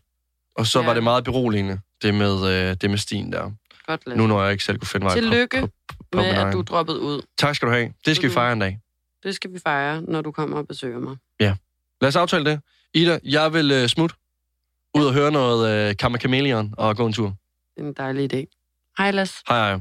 [0.56, 0.86] Og så Ja.
[0.86, 3.50] var det meget beroligende, det med, øh, det med stien der.
[3.86, 4.16] Godt.
[4.16, 6.62] Nu når jeg ikke selv kunne finde vej Tillykke på, på, på med, at du
[6.62, 7.22] droppet ud.
[7.38, 7.92] Tak skal du have.
[8.06, 8.34] Det skal vi Mhm.
[8.34, 8.78] fejre en dag.
[9.22, 11.16] Det skal vi fejre, når du kommer og besøger mig.
[12.00, 12.60] Lad os aftale det.
[12.94, 14.16] Ida, jeg vil øh, smutte
[14.94, 17.34] ud og høre noget øh, Kammer Chameleon og gå en tur.
[17.76, 18.44] Det er en dejlig idé.
[18.98, 19.36] Hej, Lasse.
[19.48, 19.80] Hej, hej.